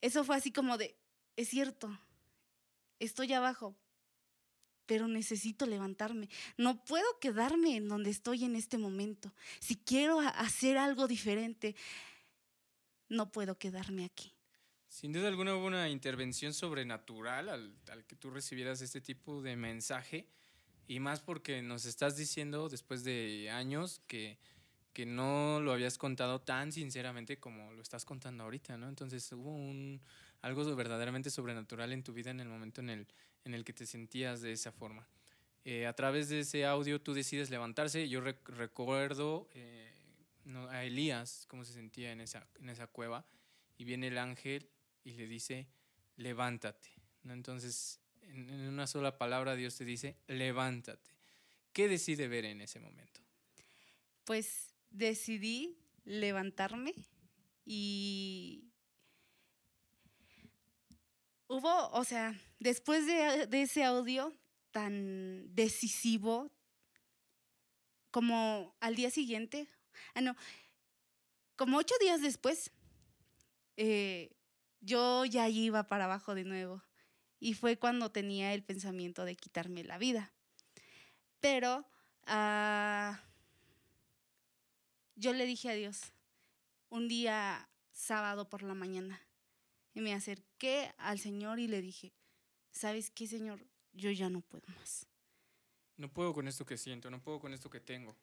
eso 0.00 0.24
fue 0.24 0.36
así 0.36 0.52
como 0.52 0.78
de, 0.78 0.96
es 1.34 1.48
cierto, 1.48 1.98
estoy 3.00 3.32
abajo, 3.32 3.74
pero 4.86 5.08
necesito 5.08 5.66
levantarme. 5.66 6.28
No 6.56 6.84
puedo 6.84 7.18
quedarme 7.20 7.76
en 7.76 7.88
donde 7.88 8.10
estoy 8.10 8.44
en 8.44 8.54
este 8.54 8.78
momento. 8.78 9.34
Si 9.58 9.74
quiero 9.74 10.20
hacer 10.20 10.78
algo 10.78 11.08
diferente, 11.08 11.74
no 13.08 13.32
puedo 13.32 13.58
quedarme 13.58 14.04
aquí. 14.04 14.35
Sin 14.96 15.12
duda 15.12 15.28
alguna 15.28 15.54
hubo 15.54 15.66
una 15.66 15.90
intervención 15.90 16.54
sobrenatural 16.54 17.50
al, 17.50 18.06
que 18.06 18.16
tú 18.16 18.30
recibieras 18.30 18.80
este 18.80 19.02
tipo 19.02 19.42
de 19.42 19.54
mensaje 19.54 20.26
y 20.88 21.00
más 21.00 21.20
porque 21.20 21.60
nos 21.60 21.84
estás 21.84 22.16
diciendo 22.16 22.70
después 22.70 23.04
de 23.04 23.50
años 23.50 24.00
que, 24.06 24.38
que 24.94 25.04
no 25.04 25.60
lo 25.60 25.74
habías 25.74 25.98
contado 25.98 26.40
tan 26.40 26.72
sinceramente 26.72 27.38
como 27.38 27.74
lo 27.74 27.82
estás 27.82 28.06
contando 28.06 28.44
ahorita, 28.44 28.78
¿no? 28.78 28.88
Entonces 28.88 29.30
hubo 29.32 29.50
un, 29.50 30.00
algo 30.40 30.74
verdaderamente 30.74 31.28
sobrenatural 31.28 31.92
en 31.92 32.02
tu 32.02 32.14
vida 32.14 32.30
en 32.30 32.40
el 32.40 32.48
momento 32.48 32.80
en 32.80 32.88
el, 32.88 33.06
en 33.44 33.52
el 33.52 33.64
que 33.64 33.74
te 33.74 33.84
sentías 33.84 34.40
de 34.40 34.52
esa 34.52 34.72
forma. 34.72 35.06
Eh, 35.66 35.86
a 35.86 35.92
través 35.92 36.30
de 36.30 36.40
ese 36.40 36.64
audio 36.64 37.02
tú 37.02 37.12
decides 37.12 37.50
levantarse. 37.50 38.08
Yo 38.08 38.22
recuerdo 38.22 39.46
eh, 39.52 39.92
a 40.70 40.84
Elías 40.84 41.44
cómo 41.48 41.66
se 41.66 41.74
sentía 41.74 42.12
en 42.12 42.22
esa, 42.22 42.48
en 42.58 42.70
esa 42.70 42.86
cueva 42.86 43.26
y 43.76 43.84
viene 43.84 44.06
el 44.06 44.16
ángel 44.16 44.70
y 45.06 45.12
le 45.12 45.28
dice, 45.28 45.68
levántate. 46.16 46.90
Entonces, 47.24 48.00
en, 48.22 48.50
una 48.68 48.88
sola 48.88 49.18
palabra 49.18 49.54
Dios 49.54 49.76
te 49.76 49.84
dice, 49.84 50.16
levántate. 50.26 51.12
¿Qué 51.72 51.86
decide 51.86 52.26
ver 52.26 52.44
en 52.44 52.60
ese 52.60 52.80
momento? 52.80 53.20
Pues 54.24 54.74
decidí 54.90 55.78
levantarme 56.04 56.92
y 57.64 58.64
hubo, 61.46 61.88
o 61.90 62.02
sea, 62.02 62.36
después 62.58 63.06
de, 63.06 63.62
ese 63.62 63.84
audio 63.84 64.34
tan 64.72 65.54
decisivo, 65.54 66.50
como 68.10 68.74
al 68.80 68.96
día 68.96 69.10
siguiente, 69.10 69.68
ah, 70.14 70.20
no, 70.20 70.36
como 71.54 71.78
ocho 71.78 71.94
días 72.00 72.22
después, 72.22 72.72
eh, 73.76 74.35
yo 74.86 75.24
ya 75.24 75.48
iba 75.48 75.82
para 75.88 76.04
abajo 76.04 76.34
de 76.34 76.44
nuevo. 76.44 76.82
Y 77.38 77.54
fue 77.54 77.76
cuando 77.76 78.10
tenía 78.10 78.54
el 78.54 78.62
pensamiento 78.62 79.24
de 79.24 79.36
quitarme 79.36 79.84
la 79.84 79.98
vida. 79.98 80.32
Pero 81.40 81.84
ah, 82.26 83.20
yo 85.16 85.32
le 85.32 85.44
dije 85.44 85.68
a 85.70 85.74
Dios, 85.74 86.12
un 86.88 87.08
día 87.08 87.68
sábado 87.92 88.48
por 88.48 88.62
la 88.62 88.74
mañana, 88.74 89.20
y 89.92 90.00
me 90.00 90.14
acerqué 90.14 90.94
al 90.98 91.18
Señor 91.18 91.58
y 91.58 91.68
le 91.68 91.82
dije, 91.82 92.12
¿sabes 92.70 93.10
qué, 93.10 93.26
Señor? 93.26 93.66
Yo 93.92 94.10
ya 94.10 94.30
no 94.30 94.40
puedo 94.40 94.66
más. 94.78 95.06
No 95.96 96.12
puedo 96.12 96.34
con 96.34 96.46
esto 96.46 96.66
que 96.66 96.76
siento, 96.76 97.10
no 97.10 97.22
puedo 97.22 97.40
con 97.40 97.54
esto 97.54 97.70
que 97.70 97.80
tengo. 97.80 98.16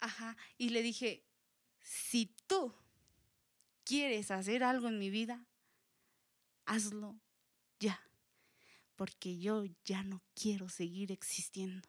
Ajá, 0.00 0.36
y 0.56 0.68
le 0.68 0.82
dije, 0.82 1.24
si 1.80 2.26
tú 2.46 2.74
quieres 3.84 4.30
hacer 4.30 4.62
algo 4.62 4.88
en 4.88 4.98
mi 4.98 5.08
vida, 5.08 5.47
hazlo 6.68 7.18
ya, 7.80 8.00
porque 8.94 9.38
yo 9.38 9.64
ya 9.84 10.02
no 10.02 10.22
quiero 10.34 10.68
seguir 10.68 11.10
existiendo. 11.10 11.88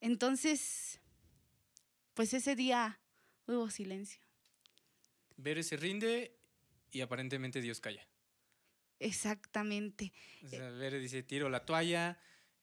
Entonces, 0.00 1.00
pues 2.14 2.34
ese 2.34 2.56
día 2.56 3.00
hubo 3.46 3.70
silencio. 3.70 4.20
Ver 5.36 5.62
se 5.62 5.76
rinde 5.76 6.36
y 6.90 7.02
aparentemente 7.02 7.60
Dios 7.60 7.80
calla. 7.80 8.06
Exactamente. 8.98 10.12
O 10.44 10.48
sea, 10.48 10.70
dice, 10.70 11.22
tiro 11.22 11.48
la 11.48 11.64
toalla. 11.64 12.18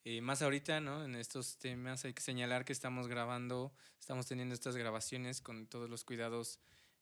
Eh, 0.06 0.22
más 0.22 0.42
ahorita, 0.42 0.80
¿no? 0.80 1.04
En 1.04 1.16
estos 1.16 1.58
temas 1.58 2.06
hay 2.06 2.14
que 2.14 2.22
señalar 2.22 2.64
que 2.64 2.72
estamos 2.72 3.08
grabando, 3.08 3.74
estamos 4.00 4.26
teniendo 4.26 4.56
estas 4.56 4.78
grabaciones 4.78 5.42
con 5.42 5.68
todos 5.68 5.90
los 5.90 6.06
cuidados 6.06 6.60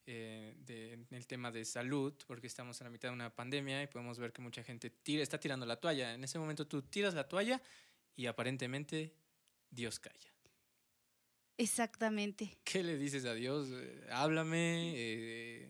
eh, 0.10 0.56
en 0.68 1.06
el 1.12 1.28
tema 1.28 1.52
de 1.52 1.66
salud, 1.66 2.14
porque 2.26 2.48
estamos 2.48 2.80
en 2.80 2.86
la 2.86 2.92
mitad 2.92 3.10
de 3.10 3.14
una 3.14 3.36
pandemia 3.36 3.84
y 3.84 3.88
podemos 3.88 4.18
ver 4.18 4.32
que 4.32 4.42
mucha 4.42 4.64
gente 4.64 4.90
tira, 4.90 5.22
está 5.22 5.38
tirando 5.38 5.66
la 5.66 5.76
toalla. 5.76 6.14
En 6.14 6.24
ese 6.24 6.40
momento 6.40 6.66
tú 6.66 6.82
tiras 6.82 7.14
la 7.14 7.28
toalla 7.28 7.62
y 8.16 8.26
aparentemente 8.26 9.14
Dios 9.70 10.00
calla. 10.00 10.34
Exactamente. 11.58 12.58
¿Qué 12.64 12.84
le 12.84 12.98
dices 12.98 13.26
a 13.26 13.34
Dios? 13.34 13.68
Eh, 13.72 14.08
háblame, 14.10 15.70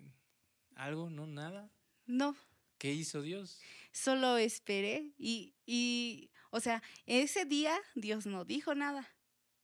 ¿Algo? 0.76 1.10
¿No? 1.10 1.26
¿Nada? 1.26 1.72
No. 2.06 2.36
¿Qué 2.78 2.94
hizo 2.94 3.24
Dios? 3.24 3.60
Solo 3.92 4.38
esperé 4.38 5.14
y, 5.18 5.56
y, 5.66 6.30
o 6.52 6.60
sea, 6.60 6.84
ese 7.08 7.46
día 7.46 7.76
Dios 7.96 8.28
no 8.28 8.46
dijo 8.46 8.76
nada, 8.76 9.12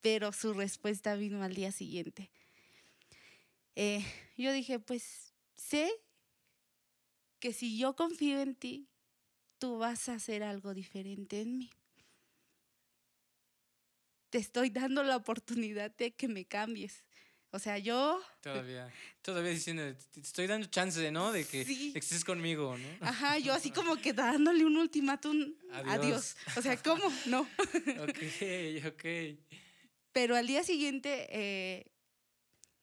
pero 0.01 0.31
su 0.31 0.53
respuesta 0.53 1.15
vino 1.15 1.43
al 1.43 1.53
día 1.53 1.71
siguiente. 1.71 2.31
Eh, 3.75 4.05
yo 4.37 4.51
dije, 4.51 4.79
pues 4.79 5.33
sé 5.55 5.91
que 7.39 7.53
si 7.53 7.77
yo 7.77 7.95
confío 7.95 8.39
en 8.39 8.55
ti, 8.55 8.87
tú 9.57 9.77
vas 9.77 10.09
a 10.09 10.15
hacer 10.15 10.43
algo 10.43 10.73
diferente 10.73 11.41
en 11.41 11.57
mí. 11.57 11.69
Te 14.29 14.37
estoy 14.37 14.69
dando 14.69 15.03
la 15.03 15.15
oportunidad 15.15 15.95
de 15.95 16.13
que 16.13 16.27
me 16.27 16.45
cambies. 16.45 17.03
O 17.51 17.59
sea, 17.59 17.77
yo... 17.77 18.19
Todavía, 18.41 18.91
todavía 19.21 19.51
diciendo, 19.51 19.83
te 20.11 20.21
estoy 20.21 20.47
dando 20.47 20.67
chance, 20.67 21.11
¿no? 21.11 21.31
De 21.31 21.45
que 21.45 21.61
estés 21.93 22.25
conmigo, 22.25 22.75
¿no? 22.77 23.07
Ajá, 23.07 23.37
yo 23.37 23.53
así 23.53 23.69
como 23.69 23.95
que 23.97 24.11
dándole 24.11 24.65
un 24.65 24.75
ultimátum 24.75 25.53
a 25.71 25.99
Dios. 25.99 26.35
O 26.57 26.61
sea, 26.63 26.81
¿cómo? 26.81 27.03
No. 27.27 27.41
ok, 27.41 28.87
ok. 28.87 29.05
Pero 30.11 30.35
al 30.35 30.47
día 30.47 30.63
siguiente, 30.63 31.27
eh, 31.29 31.91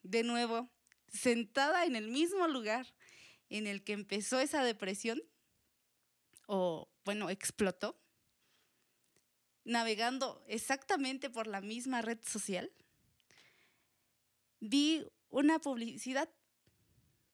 de 0.03 0.23
nuevo, 0.23 0.71
sentada 1.13 1.85
en 1.85 1.97
el 1.97 2.09
mismo 2.09 2.47
lugar 2.49 2.87
en 3.49 3.67
el 3.67 3.83
que 3.83 3.93
empezó 3.93 4.39
esa 4.41 4.63
depresión, 4.63 5.21
o 6.47 6.89
bueno, 7.05 7.31
explotó, 7.31 8.01
navegando 9.65 10.43
exactamente 10.49 11.31
por 11.31 11.47
la 11.47 11.61
misma 11.61 12.03
red 12.03 12.19
social, 12.23 12.73
vi 14.61 15.07
una 15.29 15.59
publicidad, 15.59 16.29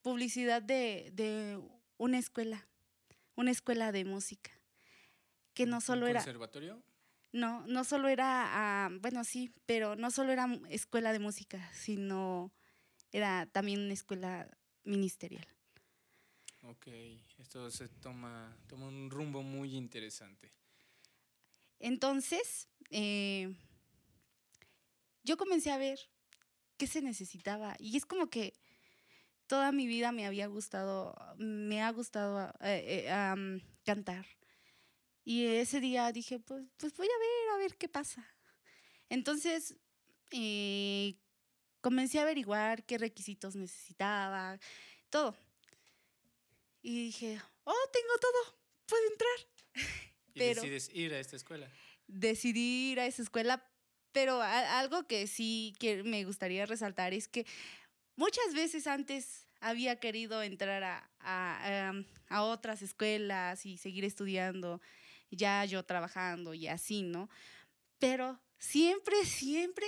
publicidad 0.02 0.62
de, 0.62 1.60
una 1.98 2.18
escuela, 2.18 2.66
una 3.34 3.50
escuela 3.50 3.92
de 3.92 4.04
música, 4.04 4.50
que 5.54 5.66
no 5.66 5.80
solo 5.80 6.06
era... 6.06 6.20
¿Conservatorio? 6.20 6.82
No, 7.32 7.66
no 7.66 7.84
solo 7.84 8.08
era, 8.08 8.86
ah, 8.86 8.88
bueno, 9.00 9.22
sí, 9.24 9.52
pero 9.66 9.96
no 9.96 10.10
solo 10.10 10.32
era 10.32 10.48
escuela 10.70 11.12
de 11.12 11.18
música, 11.18 11.70
sino 11.74 12.50
era 13.12 13.46
también 13.46 13.80
una 13.80 13.94
escuela 13.94 14.48
ministerial. 14.84 15.46
Ok, 16.62 16.88
esto 17.38 17.70
se 17.70 17.88
toma, 17.88 18.56
toma 18.66 18.88
un 18.88 19.10
rumbo 19.10 19.42
muy 19.42 19.76
interesante. 19.76 20.52
Entonces, 21.78 22.68
eh, 22.90 23.54
yo 25.22 25.36
comencé 25.36 25.70
a 25.70 25.78
ver 25.78 25.98
qué 26.76 26.86
se 26.86 27.02
necesitaba. 27.02 27.76
Y 27.78 27.96
es 27.96 28.06
como 28.06 28.28
que 28.28 28.54
toda 29.46 29.72
mi 29.72 29.86
vida 29.86 30.12
me 30.12 30.26
había 30.26 30.46
gustado, 30.46 31.14
me 31.38 31.82
ha 31.82 31.90
gustado 31.90 32.52
eh, 32.60 33.06
eh, 33.08 33.62
cantar. 33.84 34.26
Y 35.24 35.44
ese 35.46 35.80
día 35.80 36.12
dije, 36.12 36.38
pues, 36.38 36.64
pues 36.76 36.96
voy 36.96 37.08
a 37.08 37.18
ver, 37.18 37.54
a 37.54 37.58
ver 37.58 37.76
qué 37.76 37.88
pasa. 37.88 38.24
Entonces, 39.08 39.76
eh, 40.30 41.16
comencé 41.86 42.18
a 42.18 42.22
averiguar 42.22 42.82
qué 42.82 42.98
requisitos 42.98 43.54
necesitaba, 43.54 44.58
todo. 45.08 45.36
Y 46.82 47.04
dije, 47.04 47.40
oh, 47.62 47.90
tengo 47.92 48.18
todo, 48.20 48.58
puedo 48.86 49.02
entrar. 49.12 49.74
Y 50.34 50.40
decides 50.40 50.90
ir 50.92 51.14
a 51.14 51.20
esta 51.20 51.36
escuela. 51.36 51.70
Decidí 52.08 52.90
ir 52.90 53.00
a 53.00 53.06
esa 53.06 53.22
escuela, 53.22 53.64
pero 54.12 54.42
algo 54.42 55.06
que 55.06 55.28
sí 55.28 55.74
que 55.78 56.02
me 56.02 56.24
gustaría 56.24 56.66
resaltar 56.66 57.14
es 57.14 57.26
que 57.26 57.46
muchas 58.16 58.52
veces 58.52 58.86
antes 58.86 59.46
había 59.60 59.98
querido 59.98 60.42
entrar 60.42 60.82
a, 60.82 61.10
a, 61.20 61.92
a, 62.28 62.42
otras 62.42 62.82
escuelas 62.82 63.64
y 63.64 63.78
seguir 63.78 64.04
estudiando, 64.04 64.82
ya 65.30 65.64
yo 65.64 65.84
trabajando 65.84 66.52
y 66.52 66.66
así, 66.66 67.02
¿no? 67.02 67.30
Pero 67.98 68.38
siempre, 68.58 69.24
siempre 69.24 69.86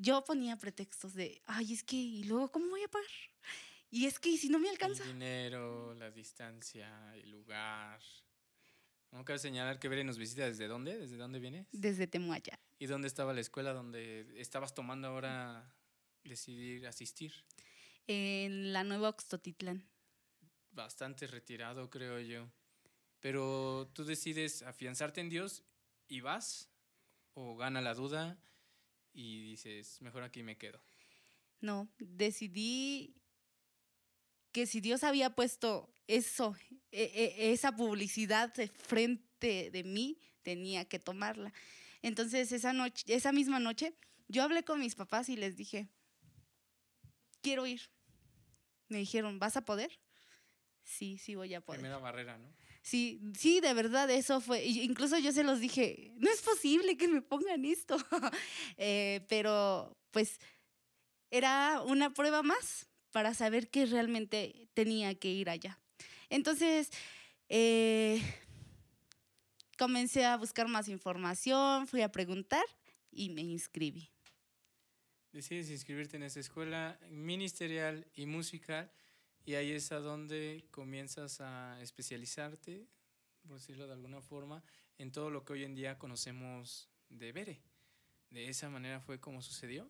yo 0.00 0.24
ponía 0.24 0.56
pretextos 0.56 1.14
de, 1.14 1.42
ay, 1.46 1.72
es 1.72 1.82
que, 1.82 1.96
¿y 1.96 2.24
luego 2.24 2.50
cómo 2.50 2.68
voy 2.68 2.82
a 2.82 2.88
pagar? 2.88 3.08
Y 3.90 4.06
es 4.06 4.18
que, 4.18 4.36
si 4.36 4.48
no 4.48 4.58
me 4.58 4.68
alcanza? 4.68 5.04
El 5.04 5.12
dinero, 5.12 5.94
la 5.94 6.10
distancia, 6.10 7.14
el 7.16 7.30
lugar. 7.30 8.00
No 9.12 9.24
cabe 9.24 9.38
señalar 9.38 9.78
que 9.78 9.88
Bere 9.88 10.04
nos 10.04 10.18
visita 10.18 10.44
desde 10.44 10.66
dónde, 10.66 10.98
desde 10.98 11.16
dónde 11.16 11.38
vienes. 11.38 11.68
Desde 11.72 12.06
Temuaya. 12.06 12.58
¿Y 12.78 12.86
dónde 12.86 13.08
estaba 13.08 13.32
la 13.32 13.40
escuela 13.40 13.72
donde 13.72 14.26
estabas 14.36 14.74
tomando 14.74 15.08
ahora 15.08 15.72
decidir 16.24 16.86
asistir? 16.86 17.32
En 18.06 18.72
la 18.72 18.84
nueva 18.84 19.08
Oxtotitlán. 19.08 19.88
Bastante 20.72 21.26
retirado, 21.26 21.88
creo 21.88 22.20
yo. 22.20 22.50
Pero 23.20 23.90
tú 23.94 24.04
decides 24.04 24.62
afianzarte 24.62 25.20
en 25.20 25.30
Dios 25.30 25.62
y 26.06 26.20
vas, 26.20 26.68
o 27.34 27.56
gana 27.56 27.80
la 27.80 27.94
duda 27.94 28.38
y 29.16 29.40
dices, 29.40 30.00
mejor 30.02 30.22
aquí 30.22 30.42
me 30.42 30.58
quedo. 30.58 30.80
No, 31.60 31.88
decidí 31.98 33.16
que 34.52 34.66
si 34.66 34.80
Dios 34.80 35.04
había 35.04 35.30
puesto 35.30 35.90
eso, 36.06 36.54
e, 36.92 37.04
e, 37.38 37.52
esa 37.52 37.74
publicidad 37.74 38.52
de 38.54 38.68
frente 38.68 39.70
de 39.70 39.84
mí, 39.84 40.18
tenía 40.42 40.84
que 40.84 40.98
tomarla. 40.98 41.52
Entonces, 42.02 42.52
esa 42.52 42.72
noche, 42.72 43.04
esa 43.12 43.32
misma 43.32 43.58
noche, 43.58 43.94
yo 44.28 44.42
hablé 44.42 44.64
con 44.64 44.78
mis 44.80 44.94
papás 44.94 45.28
y 45.28 45.36
les 45.36 45.56
dije, 45.56 45.88
quiero 47.40 47.66
ir. 47.66 47.90
Me 48.88 48.98
dijeron, 48.98 49.38
¿vas 49.38 49.56
a 49.56 49.64
poder? 49.64 49.98
Sí, 50.84 51.18
sí 51.18 51.34
voy 51.34 51.54
a 51.54 51.60
poder. 51.62 51.80
Primera 51.80 51.98
barrera, 51.98 52.38
¿no? 52.38 52.54
Sí, 52.86 53.20
sí, 53.36 53.58
de 53.58 53.74
verdad, 53.74 54.08
eso 54.10 54.40
fue. 54.40 54.64
Incluso 54.64 55.18
yo 55.18 55.32
se 55.32 55.42
los 55.42 55.58
dije, 55.58 56.12
no 56.18 56.30
es 56.30 56.40
posible 56.40 56.96
que 56.96 57.08
me 57.08 57.20
pongan 57.20 57.64
esto. 57.64 57.96
Eh, 58.78 59.26
pero 59.28 59.96
pues 60.12 60.38
era 61.30 61.82
una 61.82 62.14
prueba 62.14 62.44
más 62.44 62.86
para 63.10 63.34
saber 63.34 63.70
que 63.70 63.86
realmente 63.86 64.68
tenía 64.72 65.16
que 65.16 65.32
ir 65.32 65.50
allá. 65.50 65.80
Entonces, 66.30 66.90
eh, 67.48 68.22
comencé 69.76 70.24
a 70.24 70.36
buscar 70.36 70.68
más 70.68 70.86
información, 70.86 71.88
fui 71.88 72.02
a 72.02 72.12
preguntar 72.12 72.64
y 73.10 73.30
me 73.30 73.42
inscribí. 73.42 74.10
Decides 75.32 75.70
inscribirte 75.70 76.18
en 76.18 76.22
esa 76.22 76.38
escuela 76.38 77.00
ministerial 77.10 78.06
y 78.14 78.26
musical 78.26 78.92
y 79.46 79.54
ahí 79.54 79.70
es 79.70 79.92
a 79.92 80.00
donde 80.00 80.66
comienzas 80.72 81.40
a 81.40 81.80
especializarte, 81.80 82.84
por 83.46 83.58
decirlo 83.58 83.86
de 83.86 83.92
alguna 83.92 84.20
forma, 84.20 84.62
en 84.98 85.12
todo 85.12 85.30
lo 85.30 85.44
que 85.44 85.52
hoy 85.52 85.64
en 85.64 85.76
día 85.76 85.98
conocemos 85.98 86.90
de 87.08 87.30
Bere. 87.30 87.62
¿De 88.30 88.48
esa 88.48 88.68
manera 88.68 89.00
fue 89.00 89.20
como 89.20 89.40
sucedió? 89.40 89.88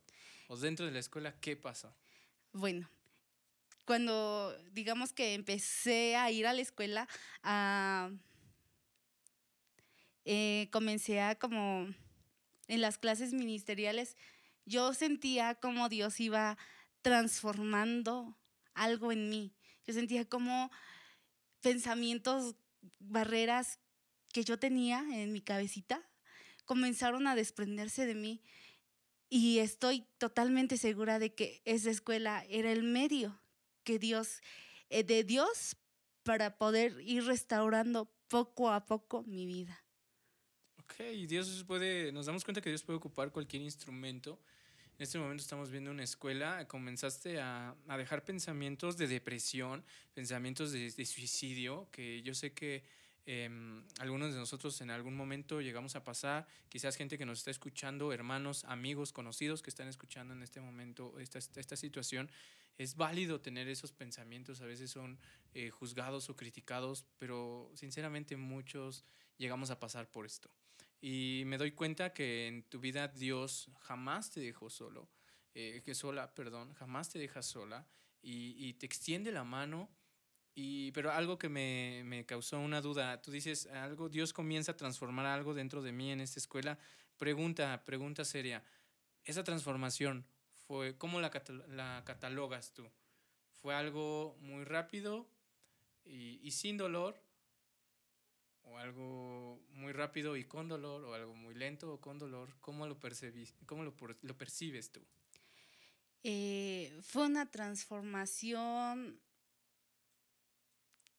¿O 0.48 0.58
dentro 0.58 0.84
de 0.84 0.92
la 0.92 0.98
escuela 0.98 1.40
qué 1.40 1.56
pasó? 1.56 1.96
Bueno, 2.52 2.86
cuando 3.86 4.54
digamos 4.72 5.14
que 5.14 5.32
empecé 5.32 6.16
a 6.16 6.30
ir 6.30 6.46
a 6.46 6.52
la 6.52 6.60
escuela, 6.60 7.08
eh, 10.26 10.68
comencé 10.70 11.22
a 11.22 11.34
como 11.38 11.88
en 12.68 12.80
las 12.82 12.98
clases 12.98 13.32
ministeriales, 13.32 14.16
yo 14.66 14.92
sentía 14.92 15.54
como 15.54 15.88
Dios 15.88 16.20
iba 16.20 16.58
transformando 17.00 18.36
algo 18.76 19.10
en 19.10 19.28
mí. 19.28 19.54
Yo 19.84 19.92
sentía 19.92 20.28
como 20.28 20.70
pensamientos, 21.60 22.54
barreras 22.98 23.80
que 24.32 24.44
yo 24.44 24.58
tenía 24.58 25.04
en 25.12 25.32
mi 25.32 25.40
cabecita 25.40 26.08
comenzaron 26.66 27.26
a 27.26 27.34
desprenderse 27.34 28.04
de 28.04 28.14
mí 28.14 28.42
y 29.30 29.60
estoy 29.60 30.06
totalmente 30.18 30.76
segura 30.76 31.18
de 31.18 31.34
que 31.34 31.62
esa 31.64 31.90
escuela 31.90 32.44
era 32.50 32.70
el 32.70 32.82
medio 32.82 33.40
que 33.82 33.98
Dios, 33.98 34.42
eh, 34.90 35.04
de 35.04 35.24
Dios 35.24 35.76
para 36.22 36.58
poder 36.58 37.00
ir 37.00 37.24
restaurando 37.24 38.12
poco 38.28 38.70
a 38.70 38.84
poco 38.84 39.22
mi 39.22 39.46
vida. 39.46 39.84
Ok, 40.78 40.94
Dios 41.26 41.64
puede, 41.66 42.12
nos 42.12 42.26
damos 42.26 42.44
cuenta 42.44 42.60
que 42.60 42.68
Dios 42.68 42.82
puede 42.82 42.98
ocupar 42.98 43.32
cualquier 43.32 43.62
instrumento. 43.62 44.40
En 44.98 45.02
este 45.02 45.18
momento 45.18 45.42
estamos 45.42 45.70
viendo 45.70 45.90
una 45.90 46.04
escuela, 46.04 46.66
comenzaste 46.66 47.38
a, 47.38 47.76
a 47.86 47.98
dejar 47.98 48.24
pensamientos 48.24 48.96
de 48.96 49.06
depresión, 49.06 49.84
pensamientos 50.14 50.72
de, 50.72 50.90
suicidio, 51.04 51.86
que 51.92 52.22
yo 52.22 52.34
sé 52.34 52.54
que 52.54 52.82
eh, 53.26 53.50
algunos 53.98 54.32
de 54.32 54.38
nosotros 54.38 54.80
en 54.80 54.90
algún 54.90 55.14
momento 55.14 55.60
llegamos 55.60 55.96
a 55.96 56.02
pasar, 56.02 56.46
quizás 56.70 56.96
gente 56.96 57.18
que 57.18 57.26
nos 57.26 57.40
está 57.40 57.50
escuchando, 57.50 58.10
hermanos, 58.10 58.64
amigos, 58.64 59.12
conocidos 59.12 59.60
que 59.60 59.68
están 59.68 59.86
escuchando 59.86 60.32
en 60.32 60.42
este 60.42 60.62
momento 60.62 61.18
esta, 61.18 61.40
esta 61.40 61.76
situación, 61.76 62.30
es 62.78 62.96
válido 62.96 63.42
tener 63.42 63.68
esos 63.68 63.92
pensamientos, 63.92 64.62
a 64.62 64.64
veces 64.64 64.90
son 64.90 65.18
eh, 65.52 65.68
juzgados 65.68 66.30
o 66.30 66.36
criticados, 66.36 67.04
pero 67.18 67.70
sinceramente 67.74 68.38
muchos 68.38 69.04
llegamos 69.36 69.68
a 69.68 69.78
pasar 69.78 70.10
por 70.10 70.24
esto. 70.24 70.48
Y 71.00 71.42
me 71.46 71.58
doy 71.58 71.72
cuenta 71.72 72.12
que 72.12 72.46
en 72.46 72.62
tu 72.64 72.80
vida 72.80 73.08
Dios 73.08 73.70
jamás 73.80 74.30
te 74.30 74.40
dejó 74.40 74.70
solo, 74.70 75.08
eh, 75.54 75.82
que 75.84 75.94
sola, 75.94 76.34
perdón, 76.34 76.72
jamás 76.74 77.10
te 77.10 77.18
deja 77.18 77.42
sola 77.42 77.86
y, 78.22 78.54
y 78.58 78.74
te 78.74 78.86
extiende 78.86 79.30
la 79.32 79.44
mano. 79.44 79.90
Y, 80.54 80.90
pero 80.92 81.12
algo 81.12 81.38
que 81.38 81.50
me, 81.50 82.02
me, 82.04 82.24
causó 82.24 82.58
una 82.58 82.80
duda, 82.80 83.20
tú 83.20 83.30
dices 83.30 83.66
algo, 83.66 84.08
Dios 84.08 84.32
comienza 84.32 84.72
a 84.72 84.76
transformar 84.76 85.26
algo 85.26 85.52
dentro 85.52 85.82
de 85.82 85.92
mí 85.92 86.10
en 86.10 86.20
esta 86.22 86.40
escuela. 86.40 86.78
Pregunta, 87.18 87.84
pregunta 87.84 88.24
seria, 88.24 88.64
¿esa 89.22 89.44
transformación 89.44 90.26
fue, 90.66 90.96
¿cómo 90.96 91.20
la, 91.20 91.30
la 91.68 92.02
catalogas 92.06 92.72
tú? 92.72 92.90
¿Fue 93.60 93.74
algo 93.74 94.36
muy 94.40 94.64
rápido 94.64 95.28
y, 96.04 96.40
y, 96.42 96.50
sin 96.52 96.76
dolor? 96.76 97.20
¿O 98.66 98.78
algo 98.78 99.60
muy 99.70 99.92
rápido 99.92 100.36
y 100.36 100.44
con 100.44 100.68
dolor? 100.68 101.04
¿O 101.04 101.14
algo 101.14 101.34
muy 101.34 101.54
lento 101.54 101.92
o 101.92 102.00
con 102.00 102.18
dolor? 102.18 102.56
¿Cómo 102.60 102.86
lo, 102.86 102.98
cómo 103.66 103.82
lo, 103.84 103.94
lo 104.22 104.38
percibes 104.38 104.90
tú? 104.90 105.00
Eh, 106.28 106.98
fue 107.02 107.26
una 107.26 107.48
transformación, 107.50 109.20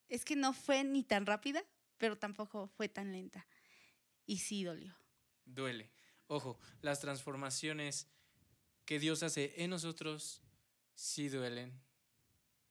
es 0.09 0.25
que 0.25 0.35
no 0.35 0.51
fue 0.51 0.83
ni 0.83 1.03
tan 1.03 1.25
rápida, 1.25 1.63
pero 1.97 2.17
tampoco 2.17 2.67
fue 2.67 2.89
tan 2.89 3.13
lenta. 3.13 3.47
Y 4.25 4.39
sí 4.39 4.65
dolió. 4.65 4.97
Duele. 5.45 5.91
Ojo, 6.27 6.59
las 6.81 6.99
transformaciones 6.99 8.09
que 8.83 8.99
Dios 8.99 9.23
hace 9.23 9.53
en 9.63 9.69
nosotros 9.69 10.41
sí 10.93 11.29
duelen 11.29 11.71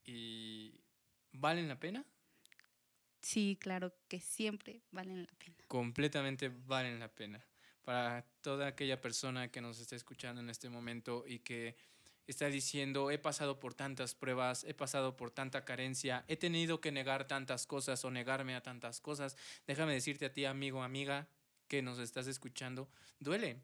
y 0.05 0.79
valen 1.33 1.69
la 1.69 1.81
pena. 1.81 2.05
Sí, 3.27 3.59
claro 3.61 3.93
que 4.07 4.21
siempre 4.21 4.83
valen 4.93 5.25
la 5.25 5.33
pena. 5.33 5.57
Completamente 5.67 6.49
valen 6.49 7.01
la 7.01 7.09
pena. 7.09 7.45
Para 7.83 8.23
toda 8.41 8.69
aquella 8.69 9.01
persona 9.01 9.51
que 9.51 9.61
nos 9.61 9.81
está 9.81 9.97
escuchando 9.97 10.41
en 10.41 10.49
este 10.49 10.69
momento 10.69 11.25
y 11.27 11.41
que 11.41 11.77
está 12.29 12.47
diciendo, 12.47 13.11
he 13.11 13.19
pasado 13.19 13.59
por 13.59 13.75
tantas 13.75 14.15
pruebas, 14.15 14.63
he 14.63 14.75
pasado 14.75 15.17
por 15.17 15.33
tanta 15.33 15.65
carencia, 15.65 16.25
he 16.29 16.37
tenido 16.37 16.81
que 16.81 16.93
negar 16.93 17.27
tantas 17.27 17.67
cosas 17.67 18.05
o 18.05 18.13
negarme 18.13 18.55
a 18.55 18.63
tantas 18.63 19.01
cosas, 19.01 19.37
déjame 19.67 19.95
decirte 19.95 20.27
a 20.27 20.33
ti, 20.33 20.45
amigo, 20.45 20.85
amiga, 20.85 21.29
que 21.67 21.83
nos 21.83 21.99
estás 21.99 22.29
escuchando, 22.29 22.89
duele 23.19 23.61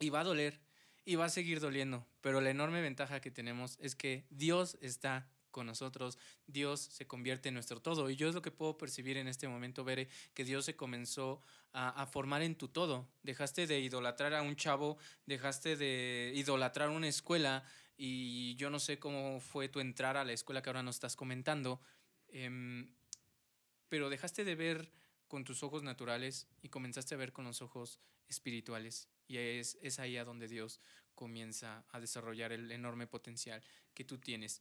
y 0.00 0.10
va 0.10 0.20
a 0.20 0.24
doler 0.24 0.60
y 1.06 1.14
va 1.14 1.24
a 1.24 1.30
seguir 1.30 1.60
doliendo, 1.60 2.06
pero 2.20 2.42
la 2.42 2.50
enorme 2.50 2.82
ventaja 2.82 3.22
que 3.22 3.30
tenemos 3.30 3.78
es 3.80 3.96
que 3.96 4.26
Dios 4.28 4.76
está 4.82 5.30
con 5.56 5.64
nosotros, 5.64 6.18
Dios 6.46 6.80
se 6.80 7.06
convierte 7.06 7.48
en 7.48 7.54
nuestro 7.54 7.80
todo. 7.80 8.10
Y 8.10 8.16
yo 8.16 8.28
es 8.28 8.34
lo 8.34 8.42
que 8.42 8.50
puedo 8.50 8.76
percibir 8.76 9.16
en 9.16 9.26
este 9.26 9.48
momento, 9.48 9.84
Bere, 9.84 10.10
que 10.34 10.44
Dios 10.44 10.66
se 10.66 10.76
comenzó 10.76 11.40
a, 11.72 12.04
formar 12.04 12.42
en 12.42 12.56
tu 12.56 12.68
todo. 12.68 13.08
Dejaste 13.22 13.66
de 13.66 13.80
idolatrar 13.80 14.34
a 14.34 14.42
un 14.42 14.54
chavo, 14.54 14.98
dejaste 15.24 15.76
de 15.76 16.30
idolatrar 16.34 16.90
una 16.90 17.08
escuela, 17.08 17.64
y 17.96 18.54
yo 18.56 18.68
no 18.68 18.78
sé 18.78 18.98
cómo 18.98 19.40
fue 19.40 19.70
tu 19.70 19.80
entrar 19.80 20.18
a 20.18 20.26
la 20.26 20.34
escuela 20.34 20.60
que 20.60 20.68
ahora 20.68 20.82
nos 20.82 20.96
estás 20.96 21.16
comentando, 21.16 21.80
eh, 22.28 22.86
pero 23.88 24.10
dejaste 24.10 24.44
de 24.44 24.56
ver 24.56 24.92
con 25.26 25.44
tus 25.44 25.62
ojos 25.62 25.82
naturales 25.82 26.48
y 26.60 26.68
comenzaste 26.68 27.14
a 27.14 27.18
ver 27.18 27.32
con 27.32 27.46
los 27.46 27.62
ojos 27.62 27.98
espirituales. 28.28 29.08
Y 29.26 29.38
es, 29.38 29.78
es 29.80 29.98
ahí 30.00 30.18
a 30.18 30.24
donde 30.24 30.48
Dios 30.48 30.80
comienza 31.14 31.86
a 31.88 31.98
desarrollar 31.98 32.52
el 32.52 32.70
enorme 32.70 33.06
potencial 33.06 33.62
que 33.94 34.04
tú 34.04 34.18
tienes. 34.18 34.60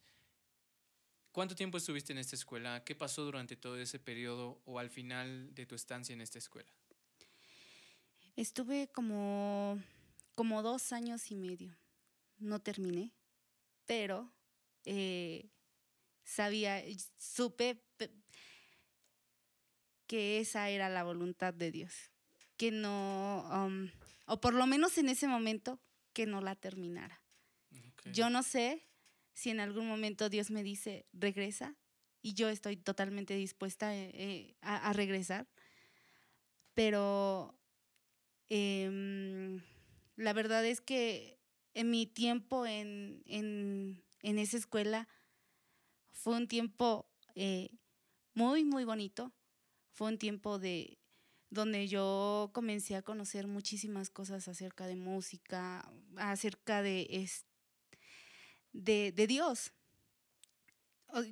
¿Cuánto 1.35 1.53
tiempo 1.53 1.77
estuviste 1.77 2.13
en 2.13 2.17
esta 2.17 2.37
escuela? 2.37 2.85
¿Qué 2.85 2.95
pasó 2.95 3.25
durante 3.25 3.57
todo 3.57 3.77
ese 3.77 3.99
periodo 3.99 4.61
o 4.63 4.79
al 4.79 4.89
final 4.89 5.53
de 5.53 5.65
tu 5.65 5.75
estancia 5.75 6.13
en 6.13 6.21
esta 6.21 6.37
escuela? 6.37 6.71
Estuve 8.37 8.87
como, 8.87 9.77
como 10.33 10.63
dos 10.63 10.93
años 10.93 11.29
y 11.31 11.35
medio. 11.35 11.75
No 12.37 12.59
terminé, 12.59 13.11
pero 13.85 14.31
eh, 14.85 15.49
sabía, 16.23 16.81
supe 17.17 17.83
que 20.07 20.39
esa 20.39 20.69
era 20.69 20.87
la 20.87 21.03
voluntad 21.03 21.53
de 21.53 21.69
Dios, 21.69 22.13
que 22.55 22.71
no, 22.71 23.45
um, 23.51 23.89
o 24.25 24.39
por 24.39 24.53
lo 24.53 24.65
menos 24.67 24.97
en 24.97 25.09
ese 25.09 25.27
momento, 25.27 25.81
que 26.13 26.27
no 26.27 26.39
la 26.39 26.55
terminara. 26.55 27.21
Yo 28.05 28.29
no 28.29 28.41
sé 28.41 28.85
si 29.35 29.51
en 29.51 29.59
algún 29.59 29.87
momento 29.87 30.29
Dios 30.29 30.49
me 30.49 30.63
dice, 30.63 31.05
regresa, 31.13 31.75
y 32.21 32.33
yo 32.33 32.49
estoy 32.49 32.77
totalmente 32.77 33.35
dispuesta 33.35 33.95
eh, 33.95 34.09
eh, 34.15 34.55
a, 34.61 34.91
regresar, 34.93 35.47
pero 36.73 37.55
em, 38.49 39.61
la 40.15 40.33
verdad 40.33 40.65
es 40.65 40.81
que 40.81 41.37
en 41.75 41.91
mi 41.91 42.07
tiempo 42.07 42.65
en, 42.65 43.21
en, 43.27 44.03
en 44.23 44.39
esa 44.39 44.57
escuela 44.57 45.07
fue 46.11 46.37
un 46.37 46.47
tiempo 46.47 47.07
eh, 47.35 47.69
muy, 48.33 48.63
muy 48.63 48.85
bonito, 48.85 49.33
fue 49.91 50.07
un 50.07 50.17
tiempo 50.17 50.57
de 50.57 50.97
donde 51.49 51.87
yo 51.87 52.49
comencé 52.53 52.95
a 52.95 53.01
conocer 53.01 53.47
muchísimas 53.47 54.09
cosas 54.09 54.47
acerca 54.47 54.87
de 54.87 54.95
música, 54.95 55.87
acerca 56.15 56.81
de, 56.81 57.07
de, 58.75 59.11
de 59.11 59.27
Dios. 59.27 59.71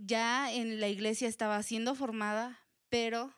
Ya 0.02 0.52
en 0.52 0.80
la 0.80 0.88
iglesia 0.88 1.28
estaba 1.28 1.62
siendo 1.62 1.94
formada, 1.94 2.60
pero 2.90 3.34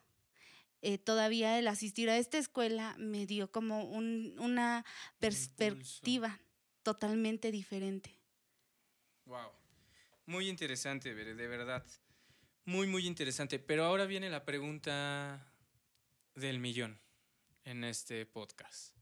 eh, 0.82 0.98
todavía 1.00 1.58
el 1.58 1.68
asistir 1.68 2.10
a 2.10 2.18
esta 2.18 2.38
escuela 2.38 2.96
me 3.00 3.26
dio 3.26 3.52
como 3.52 3.84
una 3.86 4.86
perspectiva 5.20 6.40
totalmente 6.84 7.52
diferente. 7.52 8.16
Wow. 9.26 9.52
Muy 10.28 10.50
interesante, 10.50 11.16
de 11.16 11.48
verdad. 11.48 11.84
Muy, 12.66 12.86
muy 12.88 13.08
interesante. 13.08 13.58
Pero 13.58 13.86
ahora 13.86 14.06
viene 14.06 14.30
la 14.30 14.46
pregunta 14.46 15.52
del 16.36 16.60
millón 16.60 17.00
en 17.64 17.84
este 17.84 18.26
podcast. 18.28 18.96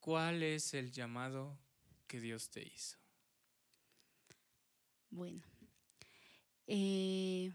¿Cuál 0.00 0.42
es 0.42 0.74
el 0.74 0.90
llamado 0.90 1.58
que 2.06 2.20
Dios 2.20 2.50
te 2.50 2.62
hizo? 2.62 2.99
Bueno, 5.10 5.42
eh, 6.66 7.52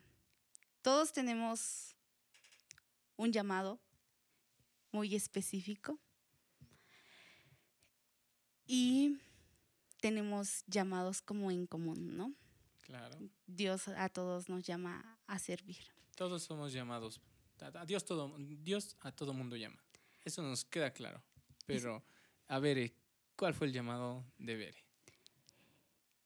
todos 0.82 1.14
tenemos 1.14 1.95
un 3.16 3.32
llamado 3.32 3.80
muy 4.91 5.16
específico 5.16 5.97
y 8.68 9.18
tenemos 10.01 10.64
llamados 10.68 11.22
como 11.22 11.49
en 11.49 11.66
común, 11.66 12.18
¿no? 12.18 12.34
Claro. 12.82 13.18
Dios 13.47 13.88
a 13.88 14.10
todos 14.10 14.49
nos 14.49 14.64
llama 14.64 15.18
a 15.28 15.39
servir. 15.39 15.88
Todos 16.16 16.43
somos 16.43 16.74
llamados. 16.74 17.20
A 17.60 17.86
Dios, 17.86 18.06
todo, 18.06 18.36
Dios 18.38 18.97
a 18.99 19.12
todo 19.12 19.34
mundo 19.34 19.56
llama. 19.56 19.82
Eso 20.24 20.41
nos 20.41 20.66
queda 20.66 20.91
claro. 20.91 21.24
Pero, 21.66 22.03
a 22.47 22.60
ver, 22.60 22.93
¿cuál 23.36 23.53
fue 23.53 23.68
el 23.68 23.74
llamado 23.74 24.26
de 24.38 24.56
Bere? 24.56 24.86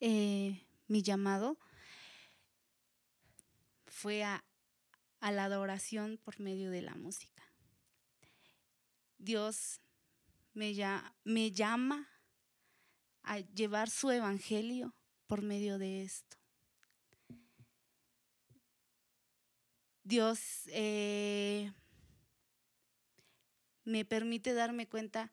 Eh, 0.01 0.61
mi 0.89 1.01
llamado 1.01 1.57
fue 3.87 4.23
a, 4.23 4.43
la 5.21 5.45
adoración 5.45 6.17
por 6.23 6.39
medio 6.39 6.71
de 6.71 6.81
la 6.81 6.95
música. 6.95 7.43
Dios 9.17 9.81
me 10.53 10.73
llama 11.51 12.09
a 13.23 13.39
llevar 13.39 13.89
su 13.89 14.11
evangelio 14.11 14.93
por 15.27 15.41
medio 15.41 15.77
de 15.77 16.03
esto. 16.03 16.37
Dios 20.03 20.63
eh, 20.67 21.71
me 23.83 24.05
permite 24.05 24.53
darme 24.53 24.87
cuenta 24.87 25.31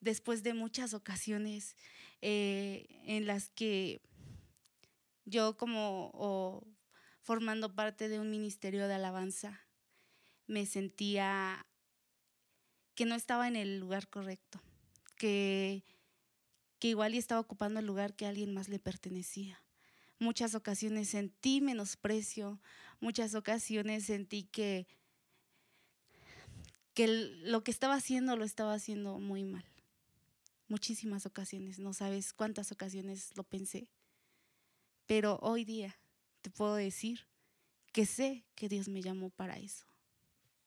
después 0.00 0.42
de 0.42 0.52
muchas 0.52 0.92
ocasiones 0.92 1.76
eh, 2.20 2.86
en 3.06 3.26
las 3.26 3.48
que 3.48 4.02
yo 5.30 5.56
como 5.56 6.62
formando 7.22 7.74
parte 7.74 8.08
de 8.08 8.18
un 8.18 8.30
ministerio 8.30 8.88
de 8.88 8.94
alabanza 8.94 9.60
me 10.46 10.66
sentía 10.66 11.64
que 12.94 13.06
no 13.06 13.14
estaba 13.14 13.48
en 13.48 13.56
el 13.56 13.78
lugar 13.78 14.08
correcto, 14.08 14.60
que, 15.16 15.84
que 16.78 16.88
igual 16.88 17.14
y 17.14 17.18
estaba 17.18 17.40
ocupando 17.40 17.80
el 17.80 17.86
lugar 17.86 18.14
que 18.14 18.26
a 18.26 18.30
alguien 18.30 18.52
más 18.52 18.68
le 18.68 18.78
pertenecía. 18.78 19.62
Muchas 20.18 20.54
ocasiones 20.54 21.08
sentí 21.08 21.60
menosprecio, 21.60 22.60
muchas 22.98 23.34
ocasiones 23.34 24.04
sentí 24.04 24.42
que, 24.42 24.86
que 26.92 27.06
lo 27.06 27.62
que 27.62 27.70
estaba 27.70 27.94
haciendo 27.94 28.36
lo 28.36 28.44
estaba 28.44 28.74
haciendo 28.74 29.18
muy 29.18 29.44
mal. 29.44 29.64
Muchísimas 30.68 31.24
ocasiones, 31.26 31.78
no 31.78 31.94
sabes 31.94 32.32
cuántas 32.32 32.70
ocasiones 32.70 33.34
lo 33.36 33.44
pensé. 33.44 33.88
Pero 35.10 35.40
hoy 35.42 35.64
día 35.64 35.98
te 36.40 36.50
puedo 36.50 36.76
decir 36.76 37.26
que 37.92 38.06
sé 38.06 38.46
que 38.54 38.68
Dios 38.68 38.86
me 38.86 39.02
llamó 39.02 39.30
para 39.30 39.58
eso. 39.58 39.84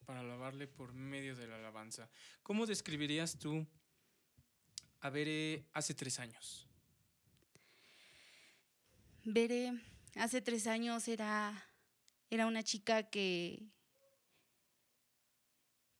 Para 0.05 0.19
alabarle 0.19 0.67
por 0.67 0.91
medio 0.91 1.33
de 1.33 1.47
la 1.47 1.55
alabanza. 1.55 2.09
¿Cómo 2.41 2.65
describirías 2.65 3.39
tú 3.39 3.65
a 4.99 5.09
Bere 5.09 5.65
hace 5.71 5.93
tres 5.93 6.19
años? 6.19 6.67
Bere 9.23 9.81
hace 10.17 10.41
tres 10.41 10.67
años 10.67 11.07
era 11.07 11.53
era 12.29 12.45
una 12.45 12.63
chica 12.63 13.03
que, 13.03 13.71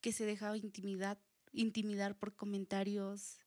que 0.01 0.11
se 0.11 0.25
dejaba 0.25 0.57
intimidar, 0.57 1.17
intimidar 1.53 2.19
por 2.19 2.35
comentarios, 2.35 3.37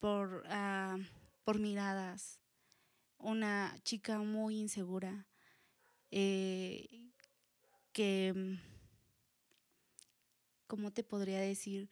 por, 0.00 0.42
ah, 0.48 0.98
por 1.44 1.60
miradas. 1.60 2.41
Una 3.22 3.78
chica 3.84 4.18
muy 4.18 4.58
insegura 4.58 5.26
eh, 6.10 7.10
que, 7.92 8.58
¿cómo 10.66 10.92
te 10.92 11.04
podría 11.04 11.40
decir? 11.40 11.88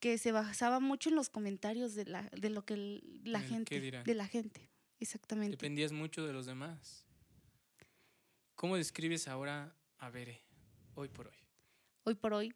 Que 0.00 0.18
se 0.18 0.32
basaba 0.32 0.80
mucho 0.80 1.08
en 1.08 1.14
los 1.14 1.30
comentarios 1.30 1.94
de, 1.94 2.04
la, 2.04 2.22
de 2.36 2.50
lo 2.50 2.64
que 2.64 3.00
la 3.24 3.40
gente, 3.40 3.80
de 3.80 4.14
la 4.14 4.26
gente, 4.26 4.68
exactamente. 5.00 5.52
Dependías 5.52 5.92
mucho 5.92 6.26
de 6.26 6.32
los 6.32 6.46
demás. 6.46 7.06
¿Cómo 8.54 8.76
describes 8.76 9.28
ahora 9.28 9.74
a 9.98 10.10
Bere 10.10 10.44
hoy 10.94 11.08
por 11.08 11.28
hoy? 11.28 11.38
Hoy 12.04 12.14
por 12.16 12.34
hoy 12.34 12.54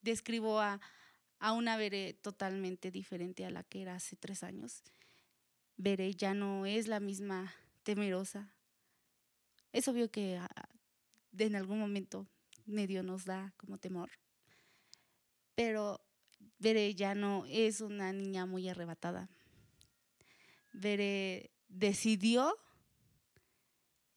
describo 0.00 0.58
a, 0.60 0.80
a 1.38 1.52
una 1.52 1.76
Bere 1.76 2.14
totalmente 2.14 2.90
diferente 2.90 3.44
a 3.44 3.50
la 3.50 3.62
que 3.62 3.82
era 3.82 3.94
hace 3.94 4.16
tres 4.16 4.42
años. 4.42 4.82
Bere 5.82 6.14
ya 6.14 6.32
no 6.32 6.64
es 6.64 6.86
la 6.86 7.00
misma 7.00 7.52
temerosa. 7.82 8.54
Es 9.72 9.88
obvio 9.88 10.12
que 10.12 10.36
ah, 10.36 10.48
en 11.36 11.56
algún 11.56 11.80
momento 11.80 12.28
medio 12.66 13.02
nos 13.02 13.24
da 13.24 13.52
como 13.56 13.78
temor. 13.78 14.08
Pero 15.56 16.00
Bere 16.60 16.94
ya 16.94 17.16
no 17.16 17.46
es 17.48 17.80
una 17.80 18.12
niña 18.12 18.46
muy 18.46 18.68
arrebatada. 18.68 19.28
Bere 20.72 21.50
decidió 21.68 22.56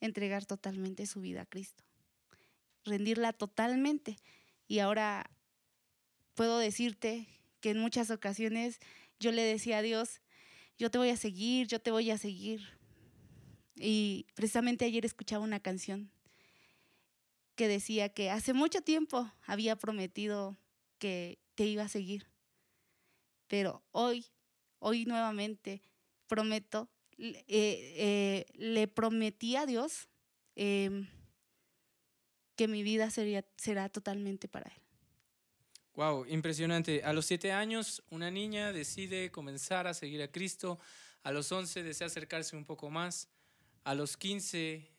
entregar 0.01 0.45
totalmente 0.45 1.07
su 1.07 1.20
vida 1.20 1.41
a 1.41 1.45
Cristo, 1.47 1.84
rendirla 2.84 3.34
totalmente. 3.34 4.18
Y 4.68 4.80
ahora 4.80 5.32
puedo 6.36 6.59
decirte 6.59 7.28
que 7.59 7.72
en 7.72 7.80
muchas 7.80 8.11
ocasiones 8.11 8.80
yo 9.20 9.32
le 9.32 9.41
decía 9.41 9.80
a 9.80 9.82
Dios, 9.82 10.22
yo 10.78 10.91
te 10.91 10.97
voy 10.97 11.09
a 11.09 11.17
seguir, 11.17 11.67
yo 11.67 11.80
te 11.80 11.91
voy 11.91 12.11
a 12.11 12.17
seguir. 12.17 12.61
Y 13.76 14.26
precisamente 14.36 14.86
ayer 14.86 15.05
escuchaba 15.05 15.43
una 15.43 15.59
canción 15.59 16.11
que 17.55 17.67
decía 17.67 18.09
que 18.09 18.30
hace 18.30 18.53
mucho 18.53 18.82
tiempo 18.82 19.32
había 19.45 19.76
prometido 19.76 20.57
que 20.97 21.39
te 21.55 21.65
iba 21.65 21.84
a 21.84 21.89
seguir. 21.89 22.28
Pero 23.47 23.84
hoy, 23.91 24.26
hoy 24.80 25.05
nuevamente 25.05 25.82
prometo 26.28 26.89
eh, 27.17 27.45
eh, 27.47 28.45
le 28.55 28.88
prometí 28.88 29.55
a 29.55 29.65
Dios 29.65 30.09
em, 30.55 31.07
que 32.55 32.67
mi 32.67 32.84
vida 32.84 33.09
sería, 33.09 33.45
será 33.57 33.89
totalmente 33.89 34.47
para 34.47 34.69
Él. 34.69 34.85
Wow, 35.96 36.26
impresionante. 36.28 37.04
A 37.06 37.14
los 37.14 37.26
siete 37.26 37.54
años, 37.54 38.04
una 38.10 38.30
niña 38.30 38.74
decide 38.74 39.32
comenzar 39.32 39.88
a 39.88 39.93
seguir 39.93 40.22
a 40.22 40.28
Cristo. 40.28 40.78
A 41.24 41.32
los 41.32 41.50
once 41.54 41.84
desea 41.84 42.08
acercarse 42.08 42.58
un 42.58 42.66
poco 42.66 42.89
más. 42.89 43.30
A 43.86 43.96
los 43.96 44.18
quince 44.18 44.91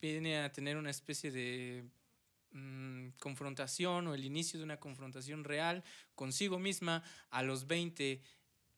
viene 0.00 0.40
a 0.40 0.50
tener 0.50 0.76
una 0.76 0.90
especie 0.90 1.30
de 1.30 1.84
mm, 2.50 3.10
confrontación 3.20 4.08
o 4.08 4.14
el 4.14 4.24
inicio 4.24 4.58
de 4.58 4.64
una 4.64 4.80
confrontación 4.80 5.44
real 5.44 5.84
consigo 6.16 6.58
misma. 6.58 7.04
A 7.30 7.44
los 7.44 7.68
veinte, 7.68 8.20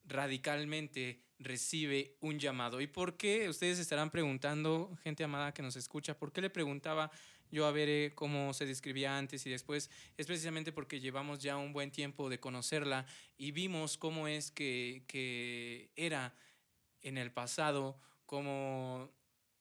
radicalmente 0.04 1.22
recibe 1.38 2.18
un 2.20 2.38
llamado. 2.38 2.82
¿Y 2.82 2.86
por 2.86 3.16
qué? 3.16 3.48
Ustedes 3.48 3.78
estarán 3.78 4.10
preguntando, 4.10 4.94
gente 5.02 5.24
amada 5.24 5.54
que 5.54 5.62
nos 5.62 5.76
escucha, 5.76 6.18
¿por 6.18 6.32
qué 6.32 6.42
le 6.42 6.50
preguntaba 6.50 7.10
yo 7.50 7.66
a 7.66 7.72
ver 7.72 8.14
cómo 8.14 8.52
se 8.54 8.66
describía 8.66 9.16
antes 9.16 9.46
y 9.46 9.50
después, 9.50 9.90
es 10.16 10.26
precisamente 10.26 10.72
porque 10.72 11.00
llevamos 11.00 11.40
ya 11.40 11.56
un 11.56 11.72
buen 11.72 11.90
tiempo 11.90 12.28
de 12.28 12.40
conocerla 12.40 13.06
y 13.36 13.50
vimos 13.50 13.96
cómo 13.96 14.28
es 14.28 14.50
que, 14.50 15.04
que 15.06 15.90
era 15.96 16.34
en 17.02 17.18
el 17.18 17.32
pasado, 17.32 17.98
cómo 18.26 19.10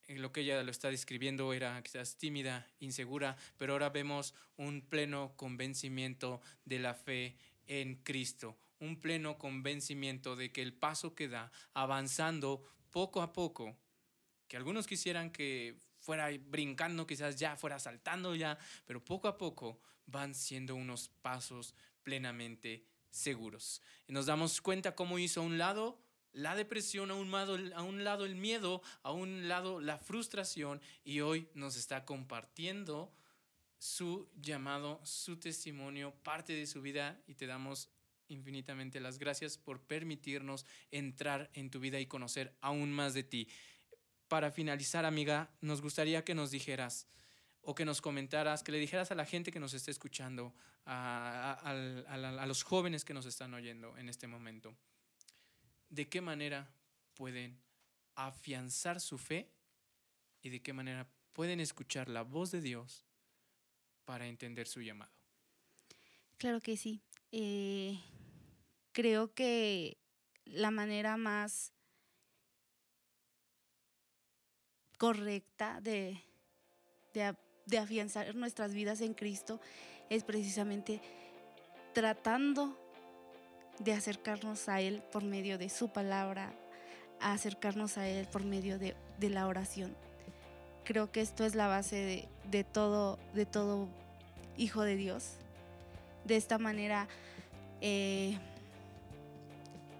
lo 0.08 0.32
que 0.32 0.42
ella 0.42 0.64
lo 0.64 0.72
está 0.72 0.90
describiendo 0.90 1.54
era 1.54 1.82
quizás 1.84 2.18
tímida, 2.18 2.68
insegura, 2.80 3.38
pero 3.58 3.74
ahora 3.74 3.90
vemos 3.90 4.34
un 4.58 4.82
pleno 4.82 5.34
convencimiento 5.36 6.42
de 6.66 6.80
la 6.80 6.94
fe 6.96 7.38
en 7.68 7.96
Cristo, 8.04 8.58
un 8.80 9.00
pleno 9.00 9.38
convencimiento 9.38 10.36
de 10.36 10.52
que 10.52 10.62
el 10.62 10.74
paso 10.74 11.14
que 11.14 11.28
da, 11.28 11.52
avanzando 11.74 12.64
poco 12.90 13.22
a 13.22 13.34
poco, 13.34 13.78
que 14.48 14.58
algunos 14.58 14.88
quisieran 14.88 15.32
que 15.32 15.78
fuera 16.00 16.30
brincando, 16.38 17.06
quizás 17.06 17.36
ya 17.36 17.56
fuera 17.56 17.80
saltando 17.80 18.36
ya, 18.36 18.58
pero 18.86 19.04
poco 19.04 19.28
a 19.28 19.38
poco 19.38 19.80
van 20.06 20.34
siendo 20.34 20.76
unos 20.76 21.10
pasos 21.22 21.76
plenamente 22.04 22.86
seguros. 23.10 23.82
Y 24.08 24.14
nos 24.14 24.26
damos 24.26 24.62
cuenta 24.62 24.96
cómo 24.96 25.20
hizo 25.20 25.42
a 25.42 25.44
un 25.44 25.58
lado 25.58 26.02
la 26.32 26.56
depresión, 26.56 27.12
a 27.12 27.16
un, 27.16 27.32
lado, 27.32 27.58
a 27.76 27.84
un 27.84 28.04
lado 28.04 28.26
el 28.26 28.36
miedo, 28.36 28.82
a 29.04 29.12
un 29.12 29.48
lado 29.48 29.82
la 29.82 29.98
frustración 29.98 30.82
y 31.04 31.22
hoy 31.22 31.48
nos 31.54 31.76
está 31.76 32.06
compartiendo 32.06 33.12
su 33.78 34.30
llamado, 34.36 35.00
su 35.04 35.38
testimonio, 35.38 36.14
parte 36.24 36.54
de 36.54 36.68
su 36.68 36.82
vida 36.82 37.20
y 37.28 37.36
te 37.36 37.48
damos 37.48 37.90
infinitamente 38.28 39.00
las 39.00 39.18
gracias 39.18 39.58
por 39.58 39.82
permitirnos 39.82 40.66
entrar 40.92 41.50
en 41.54 41.72
tu 41.72 41.80
vida 41.80 42.00
y 42.00 42.06
conocer 42.06 42.56
aún 42.62 42.92
más 42.92 43.14
de 43.14 43.24
ti 43.24 43.48
para 44.30 44.52
finalizar, 44.52 45.04
amiga, 45.04 45.50
nos 45.60 45.82
gustaría 45.82 46.24
que 46.24 46.36
nos 46.36 46.52
dijeras 46.52 47.08
o 47.62 47.76
que 47.76 47.84
nos 47.84 48.00
comentaras, 48.00 48.64
que 48.64 48.72
le 48.72 48.78
dijeras 48.78 49.12
a 49.12 49.16
la 49.16 49.26
gente 49.26 49.52
que 49.52 49.60
nos 49.60 49.74
esté 49.74 49.92
escuchando, 49.92 50.54
a, 50.86 52.46
los 52.48 52.64
jóvenes 52.64 53.04
que 53.04 53.14
nos 53.14 53.26
están 53.26 53.54
oyendo 53.54 53.98
en 53.98 54.08
este 54.08 54.28
momento, 54.28 54.76
de 55.90 56.08
qué 56.08 56.22
manera 56.22 56.72
pueden 57.16 57.60
afianzar 58.16 59.02
su 59.02 59.18
fe 59.18 59.50
y 60.42 60.50
de 60.50 60.62
qué 60.62 60.74
manera 60.74 61.08
pueden 61.34 61.60
escuchar 61.60 62.08
la 62.08 62.22
voz 62.22 62.52
de 62.52 62.62
Dios 62.62 63.06
para 64.06 64.28
entender 64.28 64.68
su 64.68 64.82
llamado. 64.82 65.12
Claro 66.38 66.62
que 66.62 66.78
sí. 66.78 67.02
Eh, 67.32 68.00
creo 68.94 69.34
que 69.34 69.98
la 70.46 70.72
manera 70.72 71.18
más 71.18 71.74
correcta 75.00 75.80
de, 75.82 76.22
de, 77.14 77.78
afianzar 77.78 78.36
nuestras 78.36 78.74
vidas 78.74 79.00
en 79.00 79.14
Cristo 79.14 79.60
es 80.10 80.24
precisamente 80.26 81.02
tratando 81.94 82.78
de 83.80 83.94
acercarnos 83.94 84.68
a 84.68 84.82
Él 84.82 85.02
por 85.12 85.24
medio 85.24 85.58
de 85.58 85.70
su 85.70 85.88
palabra, 85.88 86.54
acercarnos 87.22 87.98
a 87.98 88.08
Él 88.10 88.28
por 88.28 88.44
medio 88.44 88.78
de, 88.78 88.94
la 89.22 89.48
oración. 89.48 89.96
Creo 90.84 91.12
que 91.12 91.22
esto 91.22 91.46
es 91.46 91.56
la 91.56 91.68
base 91.68 92.28
de, 92.52 92.64
todo, 92.66 93.18
de 93.34 93.46
todo 93.46 93.88
hijo 94.58 94.84
de 94.84 94.98
Dios. 94.98 95.36
De 96.26 96.36
esta 96.36 96.58
manera 96.58 97.08
eh, 97.80 98.38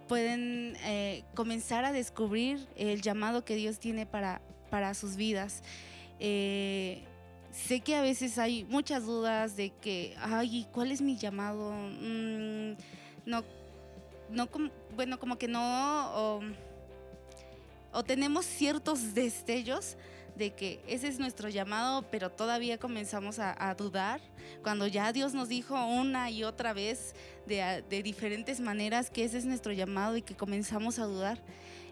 pueden 0.08 0.76
eh, 0.82 1.24
comenzar 1.34 1.86
a 1.86 1.92
descubrir 1.92 2.68
el 2.76 3.00
llamado 3.00 3.46
que 3.46 3.54
Dios 3.54 3.78
tiene 3.78 4.04
para, 4.04 4.42
para 4.70 4.94
sus 4.94 5.16
vidas. 5.16 5.62
Eh, 6.18 7.02
sé 7.52 7.80
que 7.80 7.96
a 7.96 8.02
veces 8.02 8.38
hay 8.38 8.64
muchas 8.64 9.04
dudas 9.04 9.56
de 9.56 9.70
que, 9.70 10.14
ay, 10.20 10.66
¿cuál 10.72 10.92
es 10.92 11.00
mi 11.00 11.16
llamado? 11.16 11.72
Mm, 11.72 12.74
no, 13.26 13.44
no, 14.30 14.48
bueno, 14.94 15.18
como 15.18 15.36
que 15.36 15.48
no, 15.48 16.42
o, 17.92 18.04
tenemos 18.04 18.46
ciertos 18.46 19.14
destellos 19.14 19.96
de 20.36 20.54
que 20.54 20.80
ese 20.86 21.08
es 21.08 21.18
nuestro 21.18 21.48
llamado, 21.48 22.02
pero 22.10 22.30
todavía 22.30 22.78
comenzamos 22.78 23.38
a, 23.40 23.74
dudar, 23.74 24.20
cuando 24.62 24.86
ya 24.86 25.12
Dios 25.12 25.34
nos 25.34 25.48
dijo 25.48 25.74
una 25.84 26.30
y 26.30 26.44
otra 26.44 26.72
vez 26.72 27.14
de, 27.46 27.82
diferentes 28.02 28.60
maneras 28.60 29.10
que 29.10 29.24
ese 29.24 29.38
es 29.38 29.44
nuestro 29.44 29.72
llamado 29.72 30.16
y 30.16 30.22
que 30.22 30.36
comenzamos 30.36 30.98
a 30.98 31.04
dudar, 31.04 31.42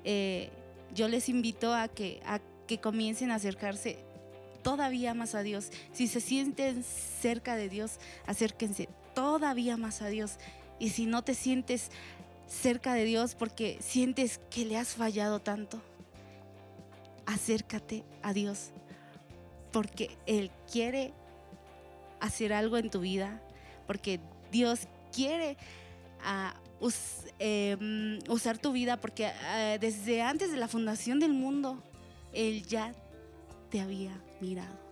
eh, 0.04 0.50
yo 0.94 1.08
les 1.08 1.28
invito 1.28 1.74
a 1.74 1.88
que, 1.88 2.22
que 2.68 2.78
comiencen 2.78 3.32
a 3.32 3.36
acercarse 3.36 3.98
todavía 4.62 5.14
más 5.14 5.34
a 5.34 5.42
Dios. 5.42 5.70
Si 5.92 6.06
se 6.06 6.20
sienten 6.20 6.84
cerca 6.84 7.56
de 7.56 7.68
Dios, 7.68 7.98
acérquense 8.26 8.88
todavía 9.14 9.76
más 9.76 10.02
a 10.02 10.06
Dios. 10.06 10.38
Y 10.78 10.90
si 10.90 11.06
no 11.06 11.22
te 11.22 11.34
sientes 11.34 11.90
cerca 12.46 12.94
de 12.94 13.02
Dios 13.02 13.34
porque 13.34 13.78
sientes 13.80 14.38
que 14.50 14.64
le 14.64 14.76
has 14.76 14.94
fallado 14.94 15.40
tanto, 15.40 15.82
acércate 17.26 18.04
a 18.22 18.32
Dios 18.32 18.70
porque 19.72 20.16
Él 20.26 20.50
quiere 20.70 21.12
hacer 22.20 22.52
algo 22.52 22.78
en 22.78 22.90
tu 22.90 23.00
vida, 23.00 23.40
porque 23.86 24.20
Dios 24.50 24.88
quiere 25.12 25.56
ah, 26.24 26.54
em, 27.38 28.18
usar 28.28 28.58
tu 28.58 28.72
vida, 28.72 28.96
porque 28.96 29.26
ah, 29.26 29.76
desde 29.80 30.22
antes 30.22 30.50
de 30.50 30.56
la 30.56 30.68
fundación 30.68 31.20
del 31.20 31.32
mundo, 31.32 31.82
él 32.32 32.66
ya 32.66 32.94
te 33.70 33.80
había 33.80 34.20
mirado. 34.40 34.88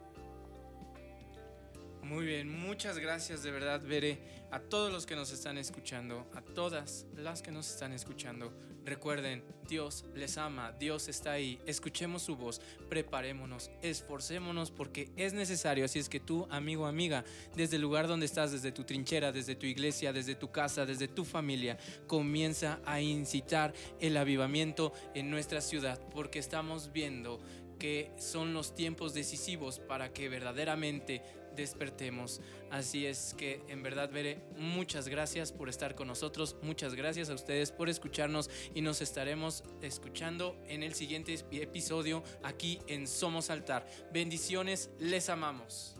Muy 2.03 2.25
bien, 2.25 2.49
muchas 2.49 2.99
gracias 2.99 3.43
de 3.43 3.51
verdad, 3.51 3.81
Veré, 3.83 4.21
a 4.53 4.61
todos 4.61 4.93
los 4.93 5.07
que 5.07 5.17
nos 5.17 5.33
están 5.33 5.59
escuchando, 5.59 6.31
a 6.35 6.41
todas 6.41 7.05
las 7.17 7.43
que 7.43 7.51
nos 7.51 7.69
están 7.69 7.93
escuchando. 7.93 8.53
Recuerden, 8.87 9.43
Dios 9.69 10.05
les 10.15 10.39
ama, 10.39 10.71
Dios 10.79 11.09
está 11.09 11.33
ahí. 11.33 11.59
Escuchemos 11.67 12.23
su 12.23 12.37
voz, 12.37 12.61
preparémonos, 12.89 13.69
esforcémonos 13.83 14.71
porque 14.71 15.11
es 15.17 15.33
necesario. 15.33 15.85
Así 15.85 15.99
es 15.99 16.09
que 16.09 16.21
tú, 16.21 16.47
amigo, 16.51 16.87
amiga, 16.87 17.25
desde 17.57 17.77
el 17.77 17.83
lugar 17.83 18.07
donde 18.07 18.27
estás, 18.27 18.53
desde 18.53 18.71
tu 18.71 18.85
trinchera, 18.85 19.33
desde 19.33 19.57
tu 19.57 19.67
iglesia, 19.67 20.13
desde 20.13 20.37
tu 20.37 20.53
casa, 20.53 20.87
desde 20.87 21.09
tu 21.09 21.25
familia, 21.25 21.79
comienza 22.07 22.79
a 22.85 23.01
incitar 23.01 23.75
el 23.99 24.17
avivamiento 24.17 24.93
en 25.15 25.31
nuestra 25.31 25.61
ciudad 25.61 26.01
porque 26.15 26.39
estamos 26.39 26.93
viendo 26.93 27.41
que 27.81 28.13
son 28.19 28.55
los 28.55 28.75
tiempos 28.77 29.15
decisivos 29.15 29.81
para 29.81 30.13
que 30.13 30.29
verdaderamente 30.29 31.23
despertemos. 31.57 32.41
Así 32.71 33.07
es 33.07 33.35
que 33.37 33.63
en 33.69 33.83
verdad, 33.83 34.11
veré 34.11 34.41
muchas 34.57 35.09
gracias 35.09 35.53
por 35.53 35.69
estar 35.69 35.95
con 35.95 36.09
nosotros, 36.09 36.57
muchas 36.63 36.95
gracias 36.95 37.31
a 37.31 37.35
ustedes 37.35 37.73
por 37.73 37.89
escucharnos 37.89 38.51
y 38.75 38.83
nos 38.83 39.01
estaremos 39.01 39.65
escuchando 39.83 40.57
en 40.69 40.83
el 40.83 40.95
siguiente 40.95 41.35
episodio 41.53 42.23
aquí 42.43 42.79
en 42.87 43.07
Somos 43.07 43.51
Altar. 43.51 43.87
Bendiciones, 44.13 44.91
les 44.99 45.29
amamos. 45.29 45.96